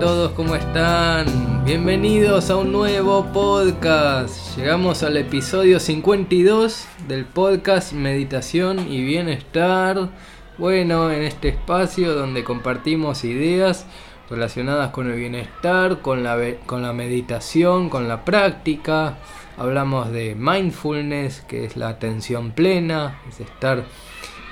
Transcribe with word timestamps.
todos, 0.00 0.30
¿cómo 0.32 0.54
están? 0.54 1.64
Bienvenidos 1.64 2.50
a 2.50 2.56
un 2.56 2.70
nuevo 2.70 3.24
podcast. 3.32 4.56
Llegamos 4.56 5.02
al 5.02 5.16
episodio 5.16 5.80
52 5.80 6.86
del 7.08 7.24
podcast 7.24 7.92
Meditación 7.94 8.92
y 8.92 9.02
Bienestar. 9.02 10.10
Bueno, 10.56 11.10
en 11.10 11.22
este 11.22 11.48
espacio 11.48 12.14
donde 12.14 12.44
compartimos 12.44 13.24
ideas 13.24 13.86
relacionadas 14.30 14.90
con 14.90 15.10
el 15.10 15.16
bienestar, 15.16 16.00
con 16.00 16.22
la, 16.22 16.38
con 16.64 16.82
la 16.82 16.92
meditación, 16.92 17.88
con 17.88 18.06
la 18.06 18.24
práctica. 18.24 19.18
Hablamos 19.56 20.12
de 20.12 20.36
mindfulness, 20.36 21.40
que 21.40 21.64
es 21.64 21.76
la 21.76 21.88
atención 21.88 22.52
plena, 22.52 23.20
es 23.28 23.40
estar 23.40 23.82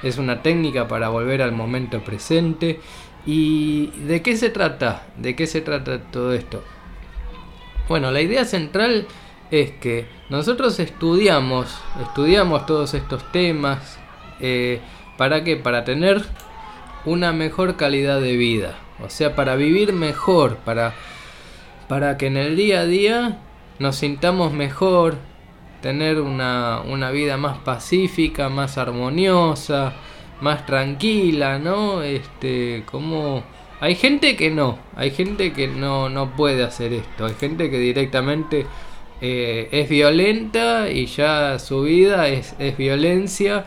es 0.03 0.19
una 0.19 0.43
técnica 0.43 0.89
para 0.89 1.09
volver 1.09 1.43
al 1.43 1.53
momento 1.53 2.03
presente. 2.05 2.81
¿Y 3.27 3.89
de 4.07 4.23
qué 4.23 4.37
se 4.37 4.51
trata? 4.51 5.03
¿De 5.17 5.35
qué 5.35 5.49
se 5.49 5.61
trata 5.61 6.01
todo 6.01 6.33
esto? 6.33 6.63
Bueno, 7.89 8.13
la 8.13 8.21
idea 8.21 8.45
central 8.45 9.07
es 9.51 9.73
que 9.73 10.07
nosotros 10.31 10.79
estudiamos, 10.79 11.77
estudiamos 12.01 12.67
todos 12.67 12.95
estos 12.95 13.31
temas, 13.33 13.99
eh, 14.41 14.81
¿para 15.17 15.43
qué? 15.43 15.57
Para 15.57 15.85
tener 15.85 16.25
una 17.05 17.33
mejor 17.33 17.77
calidad 17.77 18.21
de 18.21 18.37
vida, 18.37 18.79
o 19.05 19.11
sea, 19.11 19.35
para 19.35 19.57
vivir 19.57 19.93
mejor, 19.93 20.57
para, 20.59 20.95
para 21.89 22.17
que 22.19 22.27
en 22.27 22.37
el 22.37 22.57
día 22.57 22.81
a 22.81 22.87
día 22.87 23.39
nos 23.79 23.97
sintamos 23.97 24.53
mejor, 24.53 25.17
tener 25.81 26.21
una, 26.21 26.81
una 26.81 27.11
vida 27.11 27.37
más 27.37 27.59
pacífica, 27.59 28.49
más 28.49 28.79
armoniosa, 28.79 29.93
más 30.41 30.67
tranquila, 30.67 31.59
¿no? 31.59 32.03
Este, 32.03 32.83
como 32.87 33.43
hay 33.81 33.95
gente 33.95 34.37
que 34.37 34.51
no, 34.51 34.79
hay 34.95 35.11
gente 35.11 35.53
que 35.53 35.69
no, 35.69 36.09
no 36.09 36.35
puede 36.35 36.65
hacer 36.65 36.93
esto, 36.93 37.27
hay 37.27 37.35
gente 37.35 37.71
que 37.71 37.79
directamente 37.79 38.67
eh, 39.21 39.69
es 39.71 39.89
violenta 39.89 40.91
y 40.91 41.07
ya 41.07 41.59
su 41.59 41.83
vida 41.83 42.29
es, 42.29 42.55
es 42.59 42.77
violencia 42.77 43.65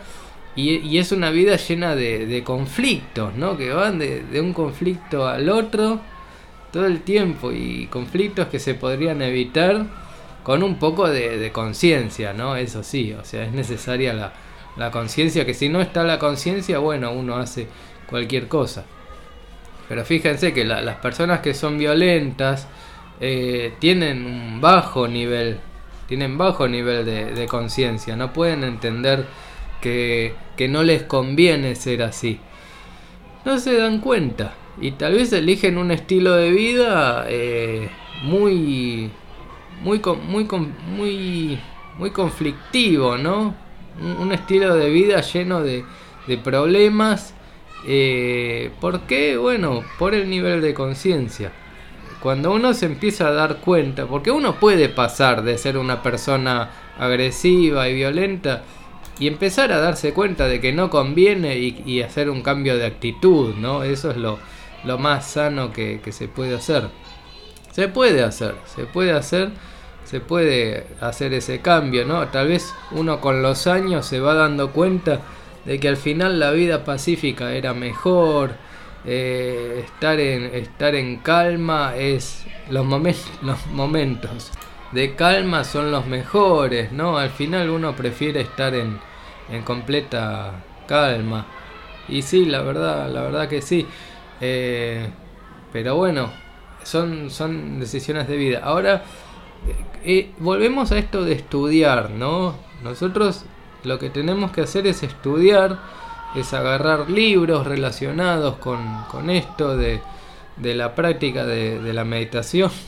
y, 0.56 0.78
y, 0.78 0.98
es 0.98 1.12
una 1.12 1.30
vida 1.32 1.56
llena 1.56 1.96
de, 1.96 2.26
de 2.26 2.44
conflictos, 2.44 3.36
¿no? 3.36 3.56
Que 3.56 3.72
van 3.72 4.00
de, 4.00 4.24
de, 4.24 4.42
un 4.42 4.54
conflicto 4.54 5.28
al 5.28 5.50
otro 5.50 6.02
todo 6.72 6.86
el 6.86 7.02
tiempo 7.02 7.52
y 7.52 7.88
conflictos 7.88 8.48
que 8.48 8.60
se 8.60 8.76
podrían 8.76 9.22
evitar 9.22 9.86
con 10.44 10.64
un 10.64 10.76
poco 10.78 11.08
de, 11.08 11.38
de 11.38 11.52
conciencia, 11.52 12.34
¿no? 12.34 12.56
Eso 12.56 12.84
sí, 12.84 13.14
o 13.14 13.24
sea, 13.24 13.44
es 13.46 13.52
necesaria 13.52 14.14
la, 14.14 14.34
la 14.78 14.92
conciencia, 14.92 15.46
que 15.46 15.54
si 15.54 15.70
no 15.70 15.82
está 15.82 16.04
la 16.04 16.20
conciencia, 16.20 16.80
bueno, 16.80 17.12
uno 17.12 17.38
hace 17.38 17.68
cualquier 18.08 18.48
cosa. 18.48 18.86
Pero 19.88 20.06
fíjense 20.06 20.54
que 20.54 20.66
las 20.66 20.96
personas 20.98 21.40
que 21.40 21.54
son 21.54 21.78
violentas 21.78 22.68
eh, 23.20 23.74
tienen 23.80 24.26
un 24.26 24.62
bajo 24.62 25.08
nivel, 25.08 25.60
tienen 26.08 26.38
bajo 26.38 26.68
nivel 26.68 27.06
de, 27.06 27.34
de 27.34 27.46
conciencia, 27.48 28.16
no 28.16 28.32
pueden 28.32 28.64
entender 28.64 29.26
que, 29.82 30.36
que 30.56 30.68
no 30.68 30.84
les 30.84 31.04
conviene 31.04 31.76
ser 31.76 32.04
así. 32.04 32.40
No 33.46 33.58
se 33.58 33.78
dan 33.78 34.00
cuenta 34.00 34.54
y 34.82 34.92
tal 34.92 35.14
vez 35.14 35.34
eligen 35.34 35.78
un 35.78 35.92
estilo 35.92 36.36
de 36.36 36.52
vida 36.52 37.26
eh, 37.28 37.90
muy, 38.24 39.12
muy, 39.82 40.02
muy, 40.28 40.48
muy, 40.88 41.60
muy 41.98 42.12
conflictivo, 42.12 43.18
¿no? 43.18 43.56
Un 44.02 44.32
estilo 44.32 44.76
de 44.76 44.90
vida 44.90 45.22
lleno 45.22 45.62
de, 45.62 45.84
de 46.28 46.38
problemas. 46.38 47.34
Eh, 47.86 48.72
¿Por 48.80 49.02
qué? 49.02 49.38
Bueno, 49.38 49.84
por 49.98 50.14
el 50.14 50.30
nivel 50.30 50.62
de 50.62 50.74
conciencia. 50.74 51.52
Cuando 52.22 52.52
uno 52.52 52.74
se 52.74 52.86
empieza 52.86 53.28
a 53.28 53.32
dar 53.32 53.58
cuenta, 53.58 54.06
porque 54.06 54.32
uno 54.32 54.60
puede 54.60 54.90
pasar 54.90 55.44
de 55.44 55.58
ser 55.58 55.78
una 55.78 56.04
persona 56.04 56.70
agresiva 56.98 57.88
y 57.88 57.96
violenta 57.96 58.64
y 59.20 59.28
empezar 59.28 59.72
a 59.72 59.80
darse 59.80 60.14
cuenta 60.14 60.48
de 60.48 60.60
que 60.60 60.74
no 60.74 60.90
conviene 60.90 61.58
y, 61.58 62.02
hacer 62.02 62.30
un 62.30 62.42
cambio 62.42 62.78
de 62.78 62.86
actitud, 62.86 63.56
¿no? 63.56 63.84
Eso 63.84 64.12
es 64.12 64.18
lo, 64.18 64.40
lo 64.84 64.98
más 64.98 65.32
sano 65.32 65.72
que, 65.72 66.02
que 66.04 66.12
se 66.12 66.28
puede 66.28 66.56
hacer. 66.56 66.90
Se 67.72 67.88
puede 67.88 68.24
hacer, 68.24 68.56
se 68.66 68.86
puede 68.86 69.14
hacer 69.14 69.52
se 70.06 70.20
puede 70.20 70.88
hacer 71.02 71.34
ese 71.34 71.62
cambio, 71.62 72.06
¿no? 72.06 72.28
Tal 72.30 72.48
vez 72.48 72.74
uno 72.92 73.22
con 73.22 73.42
los 73.42 73.68
años 73.68 74.06
se 74.06 74.20
va 74.20 74.34
dando 74.34 74.72
cuenta 74.72 75.22
de 75.66 75.80
que 75.80 75.88
al 75.88 75.98
final 75.98 76.40
la 76.40 76.52
vida 76.52 76.84
pacífica 76.84 77.54
era 77.54 77.74
mejor, 77.74 78.54
eh, 79.06 79.84
estar, 79.86 80.20
en, 80.20 80.44
estar 80.56 80.96
en 80.96 81.18
calma 81.18 81.96
es 81.96 82.46
los, 82.70 82.86
los 83.42 83.68
momentos 83.68 84.52
de 84.92 85.16
calma 85.16 85.64
son 85.64 85.92
los 85.92 86.08
mejores, 86.08 86.92
¿no? 86.92 87.18
Al 87.18 87.30
final 87.30 87.70
uno 87.70 87.96
prefiere 87.96 88.42
estar 88.42 88.74
en, 88.74 89.00
en 89.52 89.62
completa 89.64 90.54
calma. 90.88 91.46
Y 92.08 92.24
sí, 92.24 92.46
la 92.46 92.62
verdad, 92.62 93.10
la 93.10 93.22
verdad 93.22 93.48
que 93.48 93.62
sí. 93.62 93.86
Eh, 94.42 95.08
pero 95.72 95.96
bueno, 95.96 96.32
son, 96.84 97.30
son 97.30 97.80
decisiones 97.80 98.28
de 98.28 98.38
vida. 98.38 98.62
Ahora 98.64 99.04
volvemos 100.40 100.92
a 100.92 100.98
esto 100.98 101.24
de 101.24 101.34
estudiar, 101.34 102.12
¿no? 102.12 102.56
Nosotros 102.84 103.46
lo 103.84 104.00
que 104.00 104.10
tenemos 104.10 104.52
que 104.52 104.62
hacer 104.62 104.88
es 104.88 105.04
estudiar, 105.04 105.80
es 106.36 106.54
agarrar 106.54 107.10
libros 107.10 107.66
relacionados 107.66 108.56
con, 108.56 109.04
con 109.10 109.30
esto 109.30 109.76
de, 109.78 110.02
de, 110.58 110.76
la 110.76 110.96
práctica 110.96 111.46
de, 111.46 111.80
de, 111.80 111.94
la 111.94 112.04
meditación. 112.04 112.72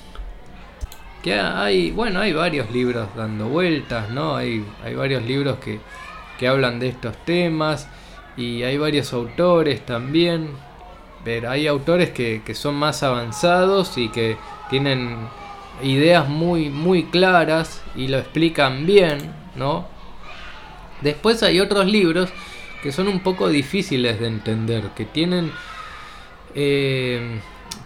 Que 1.21 1.35
hay, 1.35 1.91
bueno, 1.91 2.19
hay 2.19 2.33
varios 2.33 2.71
libros 2.71 3.07
dando 3.15 3.47
vueltas, 3.47 4.09
¿no? 4.09 4.35
Hay, 4.35 4.65
hay 4.83 4.95
varios 4.95 5.21
libros 5.21 5.59
que, 5.59 5.79
que 6.39 6.47
hablan 6.47 6.79
de 6.79 6.87
estos 6.87 7.15
temas 7.25 7.87
y 8.35 8.63
hay 8.63 8.79
varios 8.79 9.13
autores 9.13 9.85
también. 9.85 10.49
Pero 11.23 11.51
hay 11.51 11.67
autores 11.67 12.09
que, 12.09 12.41
que 12.43 12.55
son 12.55 12.73
más 12.73 13.03
avanzados 13.03 13.99
y 13.99 14.09
que 14.09 14.35
tienen 14.71 15.15
ideas 15.83 16.27
muy, 16.27 16.69
muy 16.69 17.03
claras 17.05 17.81
y 17.95 18.07
lo 18.07 18.17
explican 18.17 18.85
bien, 18.85 19.33
¿no? 19.55 19.87
Después 21.01 21.41
hay 21.43 21.59
otros 21.59 21.85
libros 21.85 22.29
que 22.81 22.91
son 22.91 23.07
un 23.07 23.19
poco 23.19 23.49
difíciles 23.49 24.19
de 24.19 24.27
entender, 24.27 24.89
que 24.95 25.05
tienen, 25.05 25.51
eh, 26.55 27.39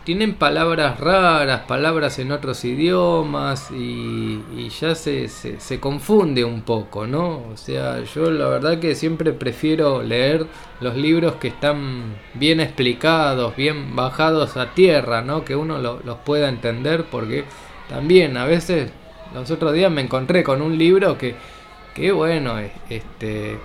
tienen 0.04 0.36
palabras 0.36 1.00
raras, 1.00 1.62
palabras 1.62 2.20
en 2.20 2.32
otros 2.32 2.64
idiomas 2.64 3.72
y, 3.72 4.40
ya 4.80 4.96
se, 4.96 5.28
se, 5.28 5.60
se, 5.60 5.80
confunde 5.80 6.44
un 6.44 6.62
poco, 6.62 7.08
¿no? 7.08 7.44
O 7.52 7.58
sea, 7.58 8.04
yo 8.04 8.32
la 8.32 8.48
verdad 8.48 8.80
que 8.80 8.96
siempre 8.96 9.34
prefiero 9.34 10.02
leer 10.02 10.48
los 10.80 10.96
libros 10.96 11.36
que 11.36 11.50
están 11.50 12.16
bien 12.34 12.60
explicados, 12.60 13.56
bien 13.56 13.96
bajados 13.96 14.58
a 14.58 14.74
tierra, 14.74 15.22
¿no? 15.22 15.44
Que 15.44 15.56
uno 15.56 15.78
lo, 15.80 16.00
los 16.06 16.18
pueda 16.20 16.50
entender 16.50 17.06
porque 17.06 17.46
también 17.90 18.38
a 18.38 18.46
veces 18.46 18.92
los 19.34 19.50
otros 19.52 19.74
días 19.74 19.92
me 19.92 20.02
encontré 20.02 20.44
con 20.44 20.62
un 20.62 20.78
libro 20.78 21.18
que, 21.18 22.12
bueno, 22.12 22.58
este, 22.90 23.58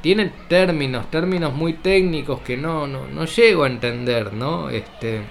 tiene 0.00 0.32
términos, 0.48 1.10
términos 1.10 1.54
muy 1.54 1.74
técnicos 1.74 2.40
que 2.40 2.56
no, 2.56 2.86
no, 2.86 3.06
no 3.06 3.24
llego 3.24 3.64
a 3.64 3.66
entender, 3.66 4.32
¿no? 4.32 4.70
Este, 4.70 5.22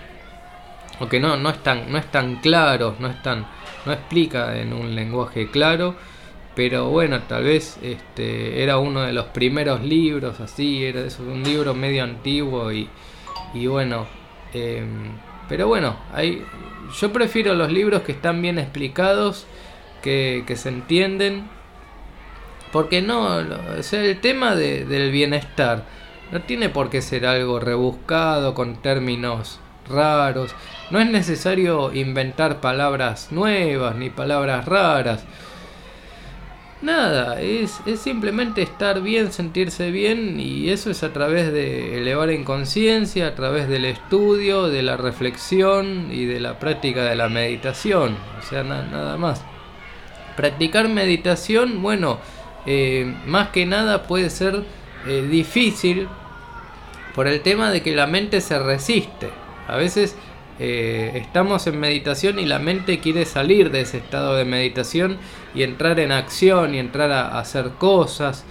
o 0.99 1.07
que 1.07 1.19
no, 1.19 1.37
no, 1.37 1.49
están, 1.49 1.91
no 1.91 1.97
están 1.97 2.37
claros, 2.37 2.99
no, 2.99 3.07
están, 3.07 3.45
no 3.85 3.93
explica 3.93 4.57
en 4.57 4.73
un 4.73 4.95
lenguaje 4.95 5.49
claro, 5.49 5.95
pero 6.55 6.89
bueno, 6.89 7.21
tal 7.23 7.43
vez 7.43 7.78
este, 7.81 8.63
era 8.63 8.78
uno 8.78 9.01
de 9.01 9.13
los 9.13 9.25
primeros 9.28 9.81
libros, 9.83 10.39
así, 10.39 10.85
era 10.85 11.01
un 11.19 11.43
libro 11.43 11.73
medio 11.73 12.03
antiguo 12.03 12.71
y, 12.71 12.89
y 13.53 13.67
bueno, 13.67 14.07
eh, 14.53 14.85
pero 15.47 15.67
bueno, 15.67 15.95
hay, 16.13 16.43
yo 16.99 17.11
prefiero 17.11 17.53
los 17.53 17.71
libros 17.71 18.01
que 18.03 18.11
están 18.11 18.41
bien 18.41 18.59
explicados, 18.59 19.45
que, 20.01 20.43
se 20.55 20.69
entienden. 20.69 21.47
Porque 22.71 23.01
no, 23.01 23.39
sea, 23.81 24.03
el 24.03 24.19
tema 24.19 24.55
de, 24.55 24.85
del 24.85 25.11
bienestar 25.11 25.85
no 26.31 26.41
tiene 26.41 26.69
por 26.69 26.89
qué 26.89 27.01
ser 27.01 27.25
algo 27.25 27.59
rebuscado 27.59 28.53
con 28.53 28.81
términos 28.81 29.59
raros. 29.89 30.53
No 30.91 30.99
es 30.99 31.09
necesario 31.09 31.93
inventar 31.93 32.59
palabras 32.61 33.31
nuevas 33.31 33.95
ni 33.95 34.09
palabras 34.09 34.65
raras. 34.65 35.23
Nada, 36.81 37.41
es, 37.41 37.79
es 37.85 38.01
simplemente 38.01 38.61
estar 38.61 39.01
bien, 39.01 39.31
sentirse 39.31 39.91
bien 39.91 40.39
y 40.39 40.69
eso 40.69 40.91
es 40.91 41.03
a 41.03 41.13
través 41.13 41.51
de 41.51 41.97
elevar 41.97 42.29
en 42.29 42.43
conciencia, 42.43 43.27
a 43.27 43.35
través 43.35 43.69
del 43.69 43.85
estudio, 43.85 44.67
de 44.67 44.83
la 44.83 44.97
reflexión 44.97 46.09
y 46.11 46.25
de 46.25 46.39
la 46.41 46.59
práctica 46.59 47.03
de 47.05 47.16
la 47.16 47.29
meditación, 47.29 48.17
o 48.37 48.41
sea, 48.43 48.63
na 48.63 48.83
nada 48.83 49.17
más. 49.17 49.41
Practicar 50.35 50.89
meditación, 50.89 51.81
bueno, 51.81 52.19
eh, 52.66 53.16
más 53.25 53.49
que 53.49 53.66
nada 53.66 54.03
puede 54.03 54.29
ser 54.29 54.63
eh, 55.07 55.21
difícil 55.29 56.09
por 57.16 57.28
el 57.28 57.41
tema 57.41 57.71
de 57.71 57.81
que 57.81 57.95
la 57.95 58.05
mente 58.05 58.41
se 58.41 58.59
resiste. 58.59 59.29
A 59.67 59.78
veces 59.78 60.17
eh, 60.57 61.11
estamos 61.16 61.67
en 61.67 61.79
meditación 61.79 62.40
y 62.40 62.46
la 62.46 62.59
mente 62.59 62.99
quiere 62.99 63.25
salir 63.25 63.72
de 63.72 63.81
ese 63.81 63.97
estado 63.97 64.35
de 64.35 64.46
meditación 64.46 65.17
y 65.53 65.63
entrar 65.63 65.99
en 65.99 66.13
acción 66.13 66.73
y 66.73 66.79
entrar 66.79 67.11
a, 67.11 67.40
hacer 67.40 67.72
cosas. 67.72 68.46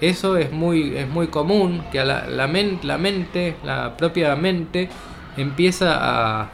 Eso 0.00 0.36
es 0.36 0.50
muy, 0.50 0.96
es 0.96 1.08
muy 1.08 1.28
común, 1.28 1.84
que 1.92 2.04
la, 2.04 2.26
la, 2.26 2.48
la 2.48 2.98
mente, 2.98 3.56
la 3.62 3.96
propia 3.96 4.34
mente, 4.34 4.88
empieza 5.36 6.42
a, 6.42 6.50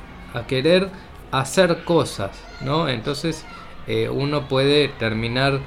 querer 0.46 0.88
hacer 1.32 1.82
cosas, 1.84 2.30
¿no? 2.60 2.88
Entonces 2.88 3.44
eh, 3.88 4.08
uno 4.08 4.46
puede 4.46 4.86
terminar, 4.88 5.58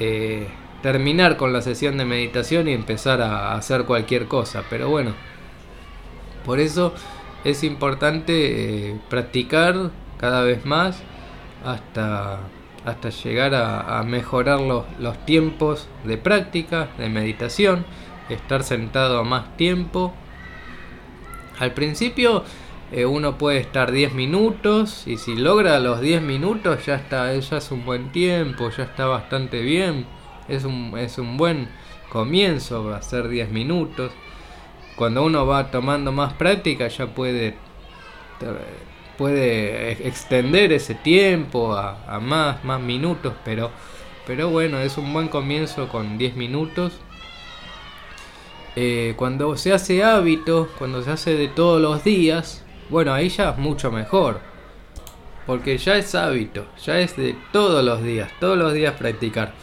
eh, 0.00 0.48
terminar 0.82 1.36
con 1.36 1.52
la 1.52 1.62
sesión 1.62 1.96
de 1.96 2.04
meditación 2.04 2.66
y 2.66 2.72
empezar 2.72 3.22
a 3.22 3.54
hacer 3.54 3.84
cualquier 3.84 4.26
cosa, 4.26 4.64
pero 4.68 4.88
bueno, 4.88 5.14
por 6.44 6.58
eso 6.58 6.92
es 7.44 7.64
importante 7.64 8.90
eh, 8.90 9.00
practicar 9.08 9.90
cada 10.18 10.42
vez 10.42 10.64
más 10.66 11.02
hasta, 11.64 12.40
hasta 12.84 13.10
llegar 13.10 13.54
a, 13.54 14.02
mejorar 14.02 14.60
los, 14.60 14.84
los, 14.98 15.24
tiempos 15.24 15.88
de 16.04 16.18
práctica, 16.18 16.88
de 16.98 17.08
meditación, 17.08 17.84
estar 18.28 18.62
sentado 18.62 19.24
más 19.24 19.56
tiempo. 19.56 20.12
Al 21.58 21.72
principio 21.72 22.44
eh, 22.92 23.06
uno 23.06 23.38
puede 23.38 23.58
estar 23.58 23.92
10 23.92 24.14
minutos 24.14 25.06
y 25.06 25.16
si 25.16 25.36
logra 25.36 25.78
los 25.78 26.00
10 26.00 26.22
minutos 26.22 26.86
ya 26.86 26.96
está, 26.96 27.34
ya 27.34 27.56
es 27.56 27.70
un 27.70 27.84
buen 27.84 28.12
tiempo, 28.12 28.70
ya 28.70 28.84
está 28.84 29.06
bastante 29.06 29.60
bien, 29.60 30.06
es 30.48 30.64
un, 30.64 30.98
es 30.98 31.18
un 31.18 31.36
buen 31.36 31.68
comienzo 32.10 32.92
hacer 32.92 33.28
10 33.28 33.50
minutos 33.50 34.12
cuando 35.00 35.24
uno 35.24 35.46
va 35.46 35.70
tomando 35.70 36.12
más 36.12 36.34
práctica 36.34 36.88
ya 36.88 37.06
puede 37.06 37.54
puede 39.16 39.92
extender 40.06 40.72
ese 40.72 40.94
tiempo 40.94 41.72
a, 41.72 42.20
más, 42.20 42.62
más 42.64 42.82
minutos, 42.82 43.32
pero, 43.42 43.70
pero 44.26 44.50
bueno, 44.50 44.78
es 44.78 44.98
un 44.98 45.10
buen 45.14 45.28
comienzo 45.28 45.88
con 45.88 46.18
10 46.18 46.36
minutos. 46.36 46.92
Eh, 48.76 49.14
cuando 49.16 49.56
se 49.56 49.72
hace 49.72 50.04
hábito, 50.04 50.68
cuando 50.78 51.02
se 51.02 51.12
hace 51.12 51.34
de 51.34 51.48
todos 51.48 51.80
los 51.80 52.04
días, 52.04 52.62
bueno, 52.90 53.14
ahí 53.14 53.30
ya 53.30 53.48
es 53.48 53.56
mucho 53.56 53.90
mejor. 53.90 54.40
Porque 55.46 55.78
ya 55.78 55.96
es 55.96 56.14
hábito, 56.14 56.66
ya 56.84 56.98
es 57.00 57.16
de 57.16 57.34
todos 57.52 57.82
los 57.82 58.02
días, 58.02 58.30
todos 58.38 58.58
los 58.58 58.74
días 58.74 58.96
practicar. 58.96 59.54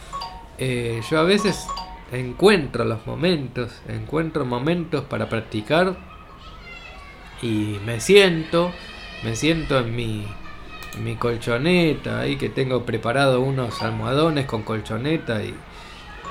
Eh, 0.58 1.00
yo 1.08 1.20
a 1.20 1.22
veces 1.22 1.64
encuentro 2.12 2.84
los 2.84 3.06
momentos, 3.06 3.82
encuentro 3.88 4.44
momentos 4.44 5.04
para 5.04 5.28
practicar 5.28 5.96
y 7.42 7.78
me 7.84 8.00
siento, 8.00 8.72
me 9.22 9.36
siento 9.36 9.78
en 9.78 9.94
mi, 9.94 10.26
mi 11.02 11.16
colchoneta, 11.16 12.20
ahí 12.20 12.36
que 12.36 12.48
tengo 12.48 12.84
preparado 12.84 13.40
unos 13.40 13.82
almohadones 13.82 14.46
con 14.46 14.62
colchoneta 14.62 15.42
y, 15.42 15.54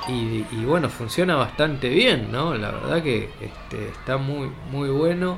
y, 0.10 0.64
bueno, 0.66 0.90
funciona 0.90 1.36
bastante 1.36 1.90
bien, 1.90 2.32
¿no? 2.32 2.54
La 2.56 2.72
verdad 2.72 3.04
que 3.04 3.30
este, 3.42 3.90
está 3.90 4.18
muy, 4.18 4.50
muy 4.72 4.90
bueno. 4.90 5.38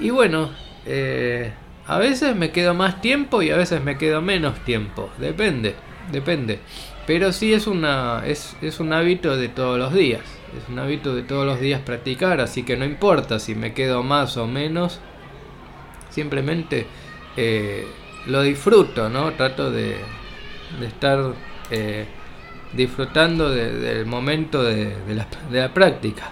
Y 0.00 0.10
bueno, 0.10 0.50
eh, 0.84 1.52
a 1.86 1.98
veces 1.98 2.34
me 2.34 2.50
quedo 2.50 2.74
más 2.74 3.00
tiempo 3.00 3.42
y 3.42 3.50
a 3.50 3.56
veces 3.56 3.82
me 3.82 3.98
quedo 3.98 4.20
menos 4.20 4.58
tiempo, 4.64 5.10
depende, 5.18 5.76
depende. 6.10 6.60
Pero 7.06 7.32
sí 7.32 7.52
es, 7.52 7.66
una, 7.66 8.22
es, 8.26 8.56
es 8.62 8.80
un 8.80 8.92
hábito 8.92 9.36
de 9.36 9.48
todos 9.48 9.78
los 9.78 9.92
días. 9.92 10.22
Es 10.56 10.68
un 10.68 10.78
hábito 10.78 11.14
de 11.14 11.22
todos 11.22 11.44
los 11.44 11.60
días 11.60 11.80
practicar, 11.82 12.40
así 12.40 12.62
que 12.62 12.76
no 12.76 12.84
importa 12.84 13.38
si 13.38 13.54
me 13.54 13.74
quedo 13.74 14.02
más 14.02 14.36
o 14.36 14.46
menos. 14.46 15.00
Simplemente 16.10 16.86
eh, 17.36 17.86
lo 18.26 18.42
disfruto, 18.42 19.08
¿no? 19.08 19.32
Trato 19.32 19.70
de, 19.70 19.96
de 20.80 20.86
estar 20.86 21.34
eh, 21.70 22.06
disfrutando 22.72 23.50
del 23.50 24.06
momento 24.06 24.62
de, 24.62 24.96
la, 25.08 25.26
de, 25.50 25.60
la, 25.60 25.74
práctica. 25.74 26.30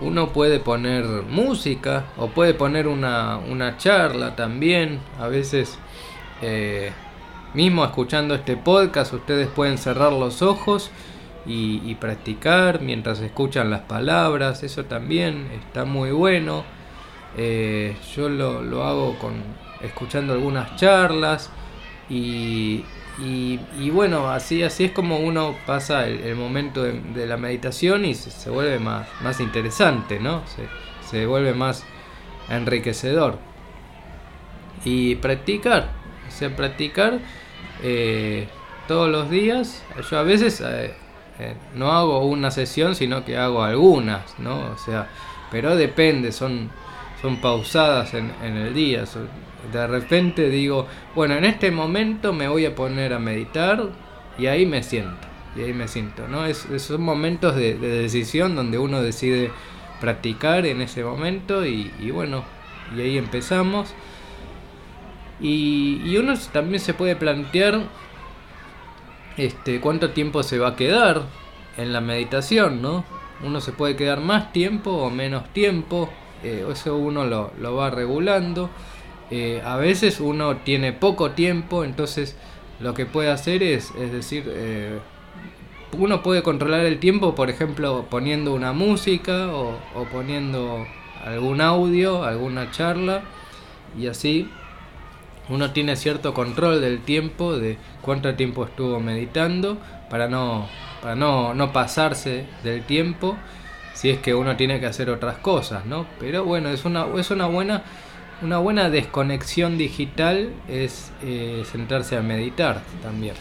Uno 0.00 0.32
puede 0.32 0.60
poner 0.60 1.04
música 1.04 2.06
o 2.16 2.28
puede 2.28 2.54
poner 2.54 2.88
una, 2.88 3.38
una 3.38 3.76
charla 3.76 4.36
también. 4.36 5.00
A 5.18 5.28
veces 5.28 5.78
eh, 6.42 6.92
Mismo 7.52 7.84
escuchando 7.84 8.36
este 8.36 8.56
podcast, 8.56 9.12
ustedes 9.12 9.48
pueden 9.48 9.76
cerrar 9.76 10.12
los 10.12 10.40
ojos 10.40 10.92
y, 11.44 11.96
practicar 11.96 12.80
mientras 12.80 13.18
escuchan 13.18 13.70
las 13.70 13.80
palabras. 13.80 14.62
Eso 14.62 14.84
también 14.84 15.48
está 15.52 15.84
muy 15.84 16.12
bueno. 16.12 16.62
Eh, 17.36 17.96
yo 18.14 18.28
lo, 18.28 18.84
hago 18.84 19.18
con 19.18 19.42
escuchando 19.80 20.34
algunas 20.34 20.76
charlas 20.76 21.50
y, 22.08 22.84
y, 23.18 23.90
bueno, 23.90 24.30
así, 24.30 24.62
así 24.62 24.84
es 24.84 24.92
como 24.92 25.18
uno 25.18 25.56
pasa 25.66 26.06
el, 26.06 26.36
momento 26.36 26.84
de, 26.84 27.26
la 27.26 27.36
meditación 27.36 28.04
y 28.04 28.14
se, 28.14 28.48
vuelve 28.48 28.78
más, 28.78 29.08
más 29.24 29.40
interesante, 29.40 30.20
¿no? 30.20 30.46
Se, 30.46 30.68
se 31.04 31.26
vuelve 31.26 31.52
más 31.54 31.84
enriquecedor. 32.48 33.38
Y 34.84 35.16
practicar, 35.16 35.90
o 36.28 36.30
sea, 36.30 36.54
practicar 36.54 37.18
eh, 37.82 38.48
todos 38.88 39.10
los 39.10 39.30
días. 39.30 39.82
Yo 40.10 40.18
a 40.18 40.22
veces 40.22 40.60
eh, 40.60 40.92
eh, 41.38 41.54
no 41.74 41.92
hago 41.92 42.26
una 42.26 42.50
sesión, 42.50 42.94
sino 42.94 43.24
que 43.24 43.36
hago 43.36 43.62
algunas, 43.62 44.38
¿no? 44.38 44.72
O 44.72 44.78
sea, 44.78 45.08
pero 45.50 45.76
depende, 45.76 46.32
son, 46.32 46.70
son 47.22 47.40
pausadas 47.40 48.14
en, 48.14 48.32
el 48.42 48.74
día. 48.74 49.04
De 49.72 49.86
repente 49.86 50.48
digo, 50.50 50.86
bueno, 51.14 51.34
en 51.34 51.44
este 51.44 51.70
momento 51.70 52.32
me 52.32 52.48
voy 52.48 52.66
a 52.66 52.74
poner 52.74 53.12
a 53.12 53.18
meditar 53.18 53.88
y 54.38 54.46
ahí 54.46 54.66
me 54.66 54.82
siento. 54.82 55.28
Y 55.56 55.62
ahí 55.62 55.72
me 55.72 55.88
siento, 55.88 56.28
¿no? 56.28 56.46
Es, 56.46 56.66
son 56.78 57.02
momentos 57.02 57.56
de, 57.56 57.74
decisión 57.74 58.54
donde 58.54 58.78
uno 58.78 59.02
decide 59.02 59.50
practicar 60.00 60.66
en 60.66 60.80
ese 60.80 61.02
momento 61.02 61.66
y, 61.66 61.92
y 61.98 62.10
bueno, 62.10 62.44
y 62.96 63.00
ahí 63.00 63.18
empezamos. 63.18 63.94
Y, 65.40 66.16
uno 66.16 66.34
también 66.52 66.80
se 66.80 66.94
puede 66.94 67.16
plantear 67.16 67.80
este, 69.36 69.80
cuánto 69.80 70.10
tiempo 70.10 70.42
se 70.42 70.58
va 70.58 70.68
a 70.68 70.76
quedar 70.76 71.22
en 71.76 71.92
la 71.92 72.00
meditación, 72.00 72.82
¿no? 72.82 73.04
Uno 73.42 73.60
se 73.60 73.72
puede 73.72 73.96
quedar 73.96 74.20
más 74.20 74.52
tiempo 74.52 74.90
o 74.90 75.10
menos 75.10 75.50
tiempo, 75.52 76.10
eh, 76.42 76.66
eso 76.70 76.96
uno 76.96 77.24
lo, 77.24 77.74
va 77.74 77.90
regulando. 77.90 78.68
Eh, 79.30 79.62
a 79.64 79.76
veces 79.76 80.20
uno 80.20 80.56
tiene 80.58 80.92
poco 80.92 81.30
tiempo, 81.30 81.84
entonces 81.84 82.36
lo 82.80 82.92
que 82.94 83.06
puede 83.06 83.30
hacer 83.30 83.62
es, 83.62 83.92
es 83.98 84.12
decir, 84.12 84.44
eh, 84.48 84.98
uno 85.96 86.22
puede 86.22 86.42
controlar 86.42 86.80
el 86.80 86.98
tiempo, 86.98 87.34
por 87.34 87.48
ejemplo, 87.48 88.06
poniendo 88.10 88.52
una 88.54 88.72
música 88.72 89.48
o 89.48 89.78
poniendo 90.12 90.86
algún 91.24 91.60
audio, 91.60 92.24
alguna 92.24 92.70
charla, 92.70 93.22
y 93.98 94.06
así 94.06 94.48
uno 95.50 95.72
tiene 95.72 95.96
cierto 95.96 96.32
control 96.32 96.80
del 96.80 97.00
tiempo, 97.00 97.58
de 97.58 97.76
cuánto 98.00 98.34
tiempo 98.34 98.64
estuvo 98.64 99.00
meditando, 99.00 99.78
para 100.08 100.28
no, 100.28 100.68
para 101.02 101.16
no, 101.16 101.54
no 101.54 101.72
pasarse 101.72 102.46
del 102.62 102.84
tiempo, 102.84 103.36
si 103.92 104.10
es 104.10 104.20
que 104.20 104.34
uno 104.34 104.56
tiene 104.56 104.78
que 104.80 104.86
hacer 104.86 105.10
otras 105.10 105.38
cosas, 105.38 105.84
¿no? 105.86 106.06
Pero 106.20 106.44
bueno, 106.44 106.70
es 106.70 106.84
una, 106.84 107.06
es 107.18 107.30
una 107.32 107.46
buena, 107.46 107.82
una 108.42 108.58
buena 108.58 108.90
desconexión 108.90 109.76
digital 109.76 110.50
es 110.68 111.12
eh, 111.22 111.64
sentarse 111.70 112.16
a 112.16 112.22
meditar 112.22 112.82
también. 113.02 113.34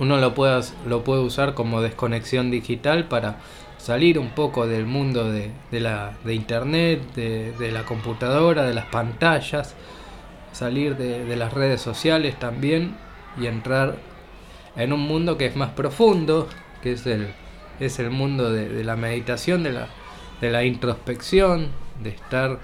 Uno 0.00 0.16
lo 0.18 0.34
puede, 0.34 0.60
lo 0.86 1.04
puede 1.04 1.22
usar 1.22 1.54
como 1.54 1.80
desconexión 1.80 2.50
digital 2.50 3.06
para 3.06 3.38
salir 3.78 4.18
un 4.18 4.30
poco 4.30 4.66
del 4.66 4.84
mundo 4.84 5.30
de, 5.30 5.52
de 5.70 5.80
la, 5.80 6.12
de 6.24 6.34
internet, 6.34 7.00
de, 7.14 7.52
de 7.52 7.72
la 7.72 7.84
computadora, 7.84 8.64
de 8.64 8.74
las 8.74 8.86
pantallas 8.86 9.76
salir 10.52 10.96
de, 10.96 11.36
las 11.36 11.52
redes 11.52 11.80
sociales 11.80 12.38
también 12.38 12.96
y 13.40 13.46
entrar 13.46 13.96
en 14.76 14.92
un 14.92 15.00
mundo 15.00 15.36
que 15.36 15.46
es 15.46 15.56
más 15.56 15.70
profundo, 15.70 16.48
que 16.82 16.92
es 16.92 17.06
el, 17.06 17.28
es 17.80 17.98
el 17.98 18.10
mundo 18.10 18.50
de, 18.50 18.84
la 18.84 18.96
meditación, 18.96 19.62
de 19.62 19.72
la, 19.72 19.88
de 20.40 20.50
la 20.50 20.64
introspección, 20.64 21.68
de 22.02 22.10
estar 22.10 22.58